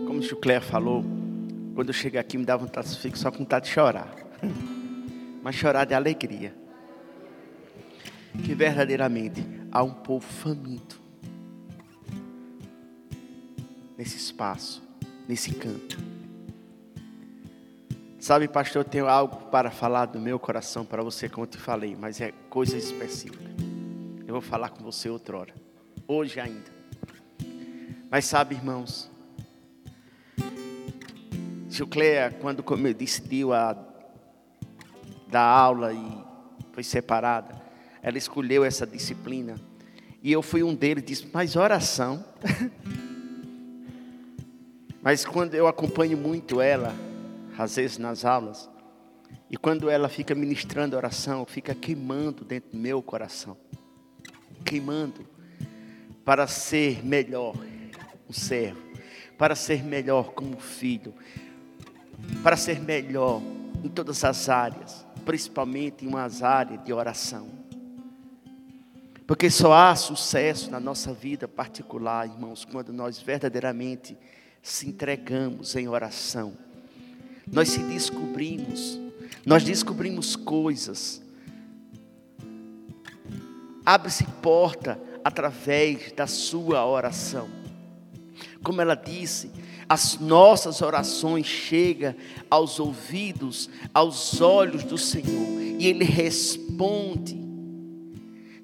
[0.06, 1.02] Como o Chucléia falou,
[1.74, 4.14] quando eu chego aqui me dá vontade, fico só com vontade de chorar.
[5.42, 6.54] Mas chorar de alegria.
[8.44, 11.01] Que verdadeiramente há um povo faminto
[14.02, 14.82] nesse espaço,
[15.28, 15.96] nesse canto.
[18.18, 21.56] Sabe, pastor, eu tenho algo para falar do meu coração para você, como eu te
[21.56, 23.44] falei, mas é coisa específica.
[24.26, 25.54] Eu vou falar com você outra hora,
[26.08, 26.68] hoje ainda.
[28.10, 29.08] Mas sabe, irmãos,
[31.70, 33.76] Tio Cleia, quando decidiu a
[35.28, 36.24] dar aula e
[36.72, 37.54] foi separada,
[38.02, 39.54] ela escolheu essa disciplina.
[40.20, 42.24] E eu fui um deles, disse, mas oração.
[45.02, 46.94] mas quando eu acompanho muito ela,
[47.58, 48.70] às vezes nas aulas,
[49.50, 53.56] e quando ela fica ministrando oração, fica queimando dentro do meu coração.
[54.64, 55.26] Queimando
[56.24, 57.54] para ser melhor
[58.28, 58.80] um servo,
[59.36, 61.12] para ser melhor como filho,
[62.42, 63.42] para ser melhor
[63.84, 67.50] em todas as áreas, principalmente em umas áreas de oração.
[69.26, 74.16] Porque só há sucesso na nossa vida particular, irmãos, quando nós verdadeiramente
[74.62, 76.56] se entregamos em oração.
[77.50, 79.00] Nós se descobrimos,
[79.44, 81.20] nós descobrimos coisas.
[83.84, 87.48] Abre-se porta através da sua oração.
[88.62, 89.50] Como ela disse,
[89.88, 92.14] as nossas orações chegam
[92.48, 97.36] aos ouvidos, aos olhos do Senhor, e Ele responde.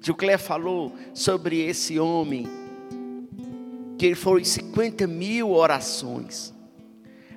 [0.01, 2.47] Tio Clé falou sobre esse homem,
[3.99, 6.53] que foram 50 mil orações.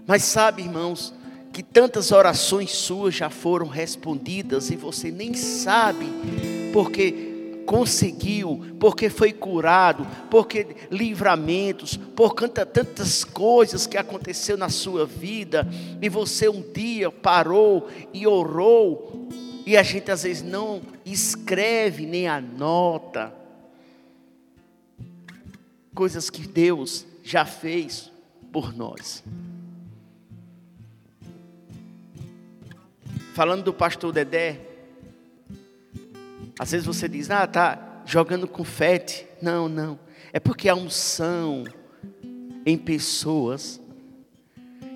[0.07, 1.13] Mas sabe, irmãos,
[1.53, 6.07] que tantas orações suas já foram respondidas e você nem sabe,
[6.73, 15.69] porque conseguiu, porque foi curado, porque livramentos, por tantas coisas que aconteceu na sua vida,
[16.01, 19.29] e você um dia parou e orou,
[19.67, 23.42] e a gente às vezes não escreve nem anota
[25.95, 28.11] coisas que Deus já fez
[28.53, 29.23] por nós.
[33.35, 34.61] Falando do pastor Dedé,
[36.59, 39.27] às vezes você diz, ah, tá jogando confete.
[39.41, 39.99] Não, não.
[40.33, 41.65] É porque a unção
[42.65, 43.81] em pessoas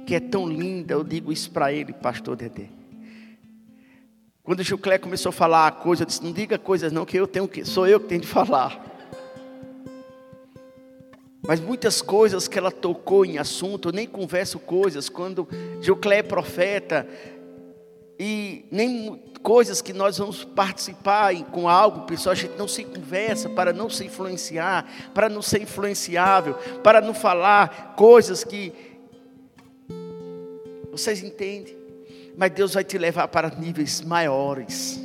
[0.06, 2.68] que é tão linda, eu digo isso para ele, pastor Dedé.
[4.43, 7.18] Quando o Juclé começou a falar a coisa, eu disse, não diga coisas não, que
[7.18, 8.95] eu tenho que, sou eu que tenho de falar.
[11.47, 15.48] Mas muitas coisas que ela tocou em assunto, eu nem converso coisas, quando
[15.81, 17.06] Juclé é profeta,
[18.18, 23.48] e nem coisas que nós vamos participar com algo, pessoal, a gente não se conversa
[23.48, 28.73] para não se influenciar, para não ser influenciável, para não falar coisas que
[30.90, 31.77] vocês entendem.
[32.36, 35.01] Mas Deus vai te levar para níveis maiores.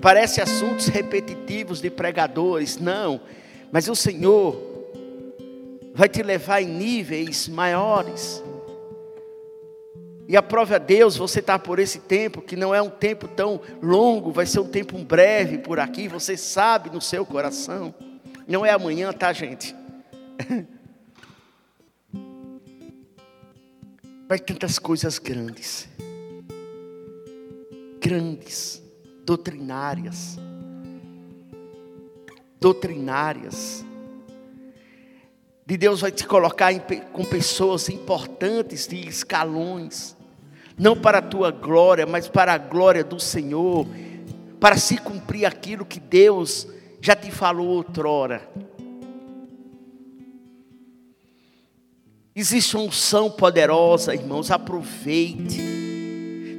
[0.00, 3.20] Parece assuntos repetitivos de pregadores, não.
[3.74, 4.56] Mas o Senhor
[5.96, 8.40] vai te levar em níveis maiores.
[10.28, 13.60] E aprove a Deus, você está por esse tempo, que não é um tempo tão
[13.82, 17.92] longo, vai ser um tempo breve por aqui, você sabe no seu coração.
[18.46, 19.74] Não é amanhã, tá, gente?
[24.28, 25.88] Vai tantas coisas grandes,
[28.00, 28.80] grandes,
[29.24, 30.38] doutrinárias,
[32.64, 33.84] doutrinárias.
[35.66, 36.80] De Deus vai te colocar em,
[37.12, 40.16] com pessoas importantes de escalões,
[40.78, 43.86] não para a tua glória, mas para a glória do Senhor,
[44.58, 46.66] para se cumprir aquilo que Deus
[47.02, 48.48] já te falou outrora.
[52.34, 55.60] Existe uma unção poderosa, irmãos, aproveite.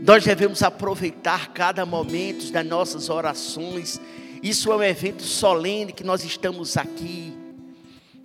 [0.06, 4.00] Nós devemos aproveitar cada momento das nossas orações.
[4.46, 7.34] Isso é um evento solene que nós estamos aqui.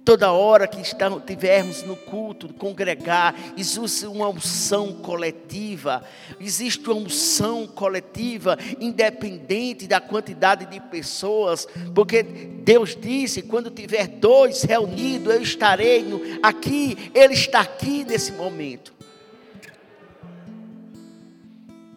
[0.04, 6.04] Toda hora que estivermos no culto, congregar, existe uma unção coletiva,
[6.38, 14.62] existe uma unção coletiva, independente da quantidade de pessoas, porque Deus disse: quando tiver dois
[14.62, 16.04] reunidos, eu estarei
[16.42, 18.92] aqui, Ele está aqui nesse momento.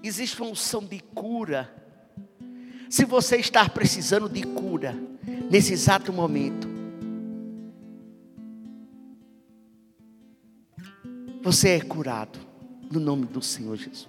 [0.01, 1.82] Existe uma unção de cura.
[2.93, 4.95] Se você está precisando de cura,
[5.49, 6.71] nesse exato momento,
[11.41, 12.39] Você é curado
[12.89, 14.07] no nome do Senhor Jesus.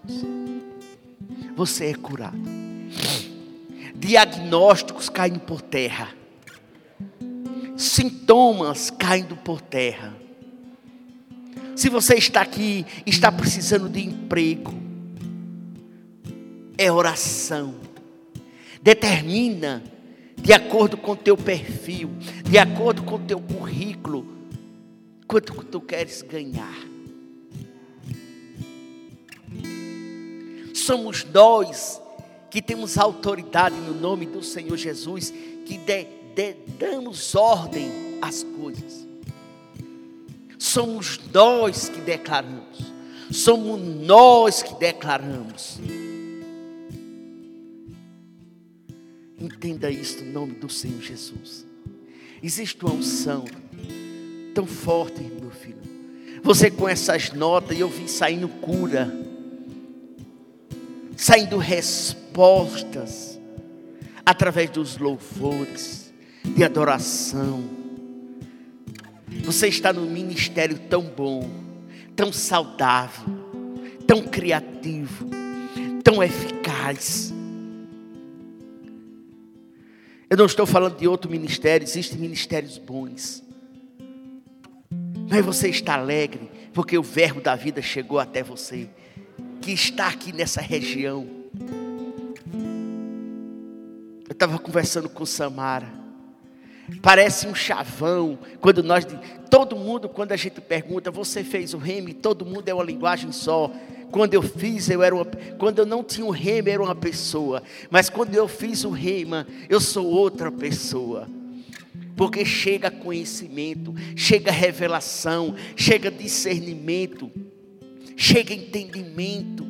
[1.57, 2.39] Você é curado.
[3.97, 6.15] diagnósticos caindo por terra,
[7.77, 10.15] sintomas caindo por terra.
[11.75, 14.75] Se você está aqui, está precisando de emprego,
[16.77, 17.84] é oração.
[18.85, 19.83] Determina
[20.37, 22.11] de acordo com o teu perfil,
[22.45, 24.27] de acordo com o teu currículo,
[25.27, 26.77] quanto tu queres ganhar.
[30.75, 31.99] Somos nós
[32.51, 35.33] que temos autoridade no nome do Senhor Jesus,
[35.65, 36.05] que de,
[36.35, 37.91] de, damos ordem
[38.21, 39.07] às coisas.
[40.59, 42.93] Somos nós que declaramos.
[43.31, 45.81] Somos nós que declaramos.
[49.39, 51.67] Entenda isso no nome do Senhor Jesus.
[52.43, 53.45] Existe uma unção
[54.55, 55.83] tão forte, meu filho.
[56.43, 59.13] Você com essas notas, e eu vim saindo cura,
[61.17, 63.41] saindo respostas,
[64.25, 66.13] através dos louvores,
[66.45, 67.65] de adoração.
[69.43, 71.51] Você está num ministério tão bom,
[72.15, 73.27] tão saudável,
[74.07, 75.29] tão criativo,
[76.03, 77.34] tão eficaz.
[80.29, 83.43] Eu não estou falando de outro ministério, existem ministérios bons.
[85.29, 88.89] Mas você está alegre, porque o verbo da vida chegou até você,
[89.61, 91.27] que está aqui nessa região.
[94.27, 96.05] Eu estava conversando com Samara.
[97.01, 99.07] Parece um chavão quando nós
[99.49, 103.33] todo mundo quando a gente pergunta, você fez o reme, todo mundo é uma linguagem
[103.33, 103.71] só.
[104.15, 105.25] Quando eu fiz, eu era uma,
[105.59, 107.61] quando eu não tinha o rema, eu era uma pessoa.
[107.91, 111.29] Mas quando eu fiz o rema, eu sou outra pessoa.
[112.17, 117.29] Porque chega conhecimento, chega revelação, chega discernimento,
[118.17, 119.67] chega entendimento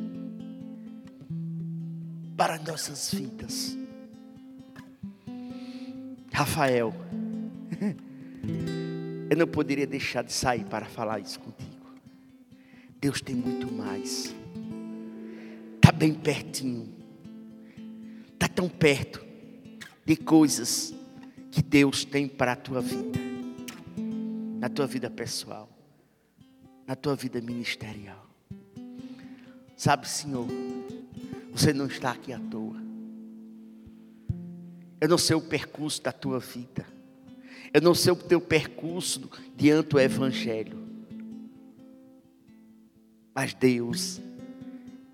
[2.37, 3.75] para nossas vidas.
[6.31, 6.93] Rafael,
[9.27, 11.74] eu não poderia deixar de sair para falar isso contigo.
[13.05, 14.33] Deus tem muito mais.
[15.75, 16.91] Está bem pertinho.
[18.33, 19.23] Está tão perto
[20.03, 20.91] de coisas
[21.51, 23.19] que Deus tem para a tua vida.
[24.59, 25.69] Na tua vida pessoal.
[26.87, 28.27] Na tua vida ministerial.
[29.77, 30.47] Sabe, Senhor,
[31.51, 32.81] você não está aqui à toa.
[34.99, 36.83] Eu não sei o percurso da tua vida.
[37.71, 40.84] Eu não sei o teu percurso diante do Evangelho.
[43.35, 44.21] Mas Deus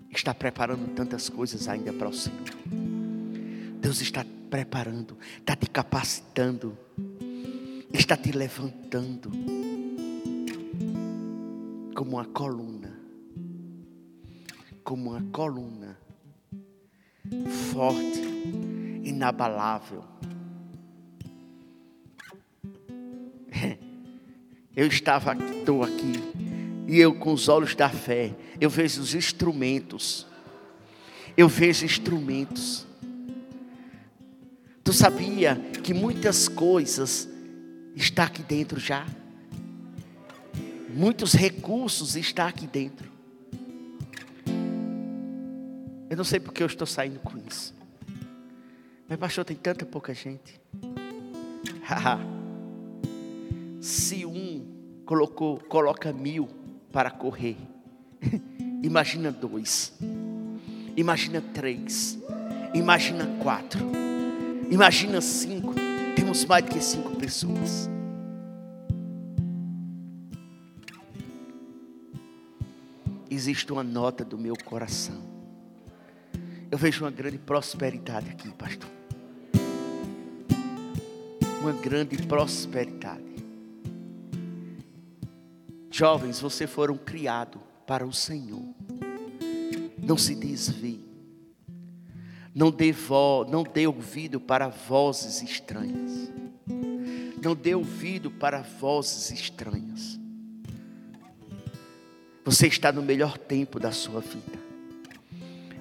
[0.08, 2.38] está preparando tantas coisas ainda para o Senhor.
[3.80, 6.78] Deus está preparando, está te capacitando,
[7.92, 9.28] está te levantando
[11.96, 12.96] como uma coluna,
[14.84, 15.98] como uma coluna
[17.72, 18.22] forte,
[19.02, 20.04] inabalável.
[24.76, 26.51] Eu estava, estou aqui
[26.86, 30.26] e eu, com os olhos da fé, eu vejo os instrumentos.
[31.36, 32.86] Eu vejo instrumentos.
[34.84, 37.28] Tu sabia que muitas coisas
[37.94, 39.06] está aqui dentro já?
[40.90, 43.10] Muitos recursos está aqui dentro.
[46.10, 47.74] Eu não sei porque eu estou saindo com isso.
[49.08, 50.60] Mas pastor, tem tanta pouca gente.
[53.80, 54.66] Se um
[55.06, 56.48] colocou, coloca mil,
[56.92, 57.56] para correr.
[58.82, 59.92] Imagina dois.
[60.96, 62.18] Imagina três.
[62.74, 63.80] Imagina quatro.
[64.70, 65.74] Imagina cinco.
[66.14, 67.88] Temos mais do que cinco pessoas.
[73.30, 75.22] Existe uma nota do meu coração.
[76.70, 78.88] Eu vejo uma grande prosperidade aqui, pastor.
[81.60, 83.31] Uma grande prosperidade.
[85.92, 88.64] Jovens, vocês foram criados para o Senhor.
[89.98, 91.04] Não se desvie.
[92.54, 96.32] Não dê, vo, não dê ouvido para vozes estranhas.
[97.42, 100.18] Não dê ouvido para vozes estranhas.
[102.42, 104.58] Você está no melhor tempo da sua vida.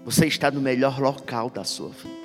[0.04, 2.22] Você está no melhor local da sua vida.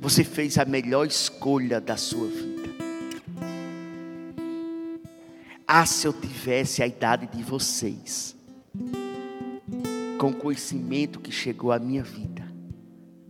[0.00, 2.51] Você fez a melhor escolha da sua vida.
[5.74, 8.36] Ah, se eu tivesse a idade de vocês,
[10.18, 12.46] com o conhecimento que chegou à minha vida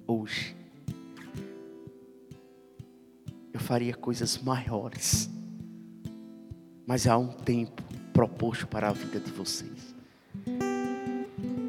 [0.08, 0.56] hoje,
[3.52, 5.30] eu faria coisas maiores.
[6.84, 7.80] Mas há um tempo
[8.12, 9.94] proposto para a vida de vocês.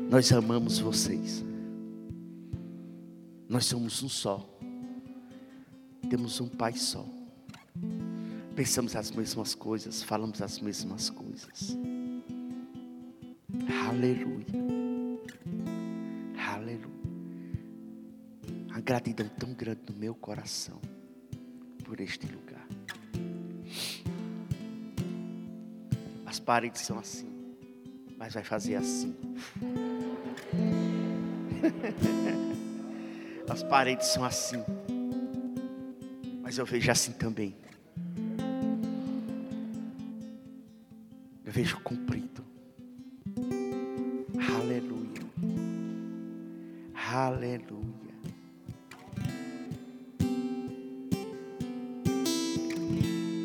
[0.09, 1.45] Nós amamos vocês.
[3.47, 4.43] Nós somos um só.
[6.09, 7.05] temos um Pai só.
[8.55, 11.75] Pensamos as mesmas coisas, falamos as mesmas coisas.
[13.87, 14.45] Aleluia.
[16.37, 16.87] Aleluia.
[18.71, 20.79] A gratidão tão grande no meu coração
[21.83, 22.67] por este lugar.
[26.25, 27.29] As paredes são assim,
[28.17, 29.15] mas vai fazer assim.
[33.49, 34.63] As paredes são assim,
[36.41, 37.55] mas eu vejo assim também.
[41.53, 42.43] Vejo comprido.
[44.55, 45.21] Aleluia.
[46.95, 47.93] Aleluia.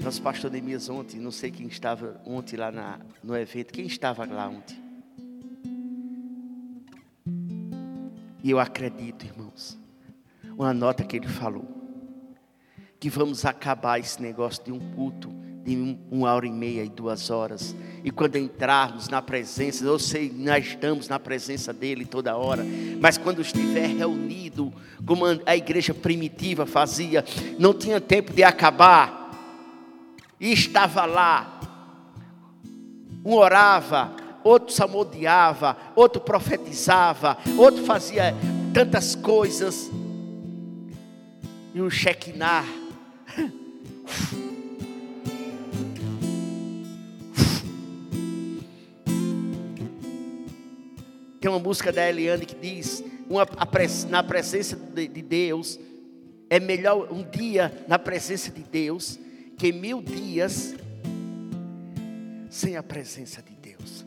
[0.02, 3.74] Nosso pastor Demias ontem, não sei quem estava ontem lá na, no evento.
[3.74, 4.82] Quem estava lá ontem?
[8.43, 9.78] E eu acredito, irmãos,
[10.56, 11.68] uma nota que ele falou,
[12.98, 15.38] que vamos acabar esse negócio de um culto
[15.69, 17.77] de uma hora e meia e duas horas.
[18.03, 22.65] E quando entrarmos na presença, eu sei, nós estamos na presença dele toda hora,
[23.01, 24.73] mas quando estiver reunido,
[25.05, 27.23] como a igreja primitiva fazia,
[27.59, 29.19] não tinha tempo de acabar,
[30.40, 31.61] e estava lá,
[33.23, 38.35] um orava, outro salmodiava, outro profetizava, outro fazia
[38.73, 39.90] tantas coisas,
[41.74, 42.65] e um chequinar.
[51.40, 53.47] Tem uma música da Eliane que diz: uma,
[54.09, 55.78] na presença de, de Deus,
[56.51, 59.19] é melhor um dia na presença de Deus
[59.56, 60.74] que mil dias
[62.48, 64.06] sem a presença de Deus.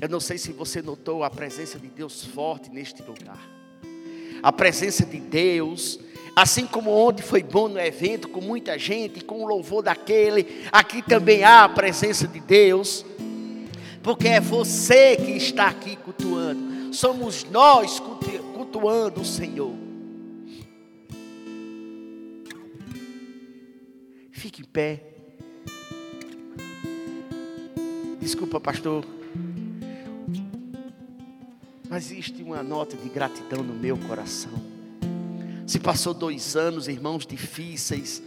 [0.00, 3.38] Eu não sei se você notou a presença de Deus forte neste lugar.
[4.42, 6.00] A presença de Deus,
[6.34, 11.02] assim como ontem foi bom no evento, com muita gente, com o louvor daquele, aqui
[11.02, 13.04] também há a presença de Deus
[14.02, 18.00] porque é você que está aqui cultuando, somos nós
[18.54, 19.74] cultuando o Senhor.
[24.32, 25.04] Fique em pé.
[28.20, 29.04] Desculpa, pastor.
[31.90, 34.52] Mas existe uma nota de gratidão no meu coração.
[35.66, 38.22] Se passou dois anos, irmãos, difíceis.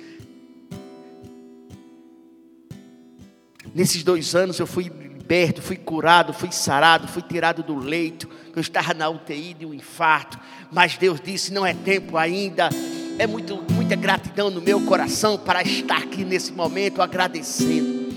[3.73, 4.91] Nesses dois anos eu fui
[5.23, 8.29] liberto, fui curado, fui sarado, fui tirado do leito.
[8.53, 10.37] Eu estava na UTI de um infarto,
[10.69, 12.69] mas Deus disse: não é tempo ainda.
[13.17, 18.11] É muito, muita gratidão no meu coração para estar aqui nesse momento agradecendo.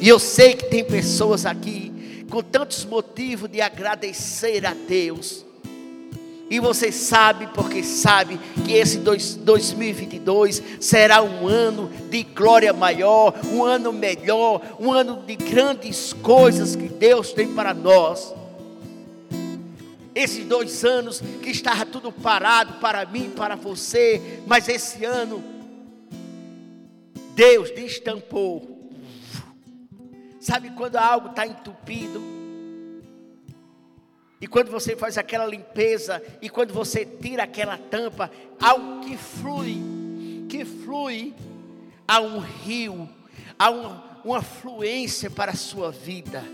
[0.00, 5.45] E eu sei que tem pessoas aqui com tantos motivos de agradecer a Deus
[6.48, 13.34] e você sabe, porque sabe, que esse dois, 2022 será um ano de glória maior,
[13.52, 18.32] um ano melhor, um ano de grandes coisas que Deus tem para nós.
[20.14, 25.42] Esses dois anos que estava tudo parado para mim, para você, mas esse ano,
[27.34, 28.76] Deus destampou.
[30.40, 32.35] Sabe quando algo está entupido?
[34.40, 38.30] E quando você faz aquela limpeza, e quando você tira aquela tampa,
[38.60, 39.82] algo que flui,
[40.48, 41.34] que flui,
[42.06, 43.08] há um rio,
[43.58, 46.44] há uma, uma fluência para a sua vida.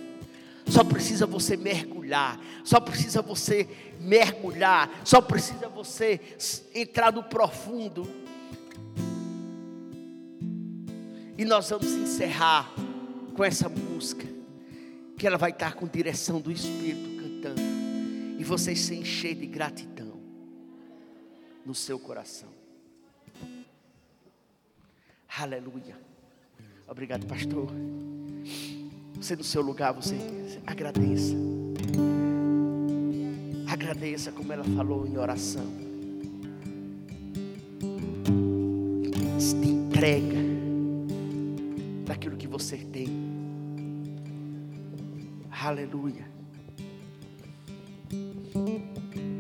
[0.69, 3.69] Só precisa você mergulhar, só precisa você
[3.99, 6.21] mergulhar, só precisa você
[6.73, 8.09] entrar no profundo.
[11.37, 12.73] E nós vamos encerrar
[13.35, 14.25] com essa música,
[15.19, 17.12] que ela vai estar com direção do Espírito
[18.39, 20.21] e você se encher de gratidão
[21.65, 22.49] no seu coração.
[25.39, 25.97] Aleluia.
[26.89, 27.71] Obrigado, pastor.
[29.15, 30.17] Você no seu lugar, você
[30.67, 31.35] agradeça.
[33.67, 35.67] Agradeça como ela falou em oração.
[39.39, 40.39] Se entrega
[42.05, 43.09] daquilo que você tem.
[45.51, 46.31] Aleluia.
[48.55, 49.32] Thank you.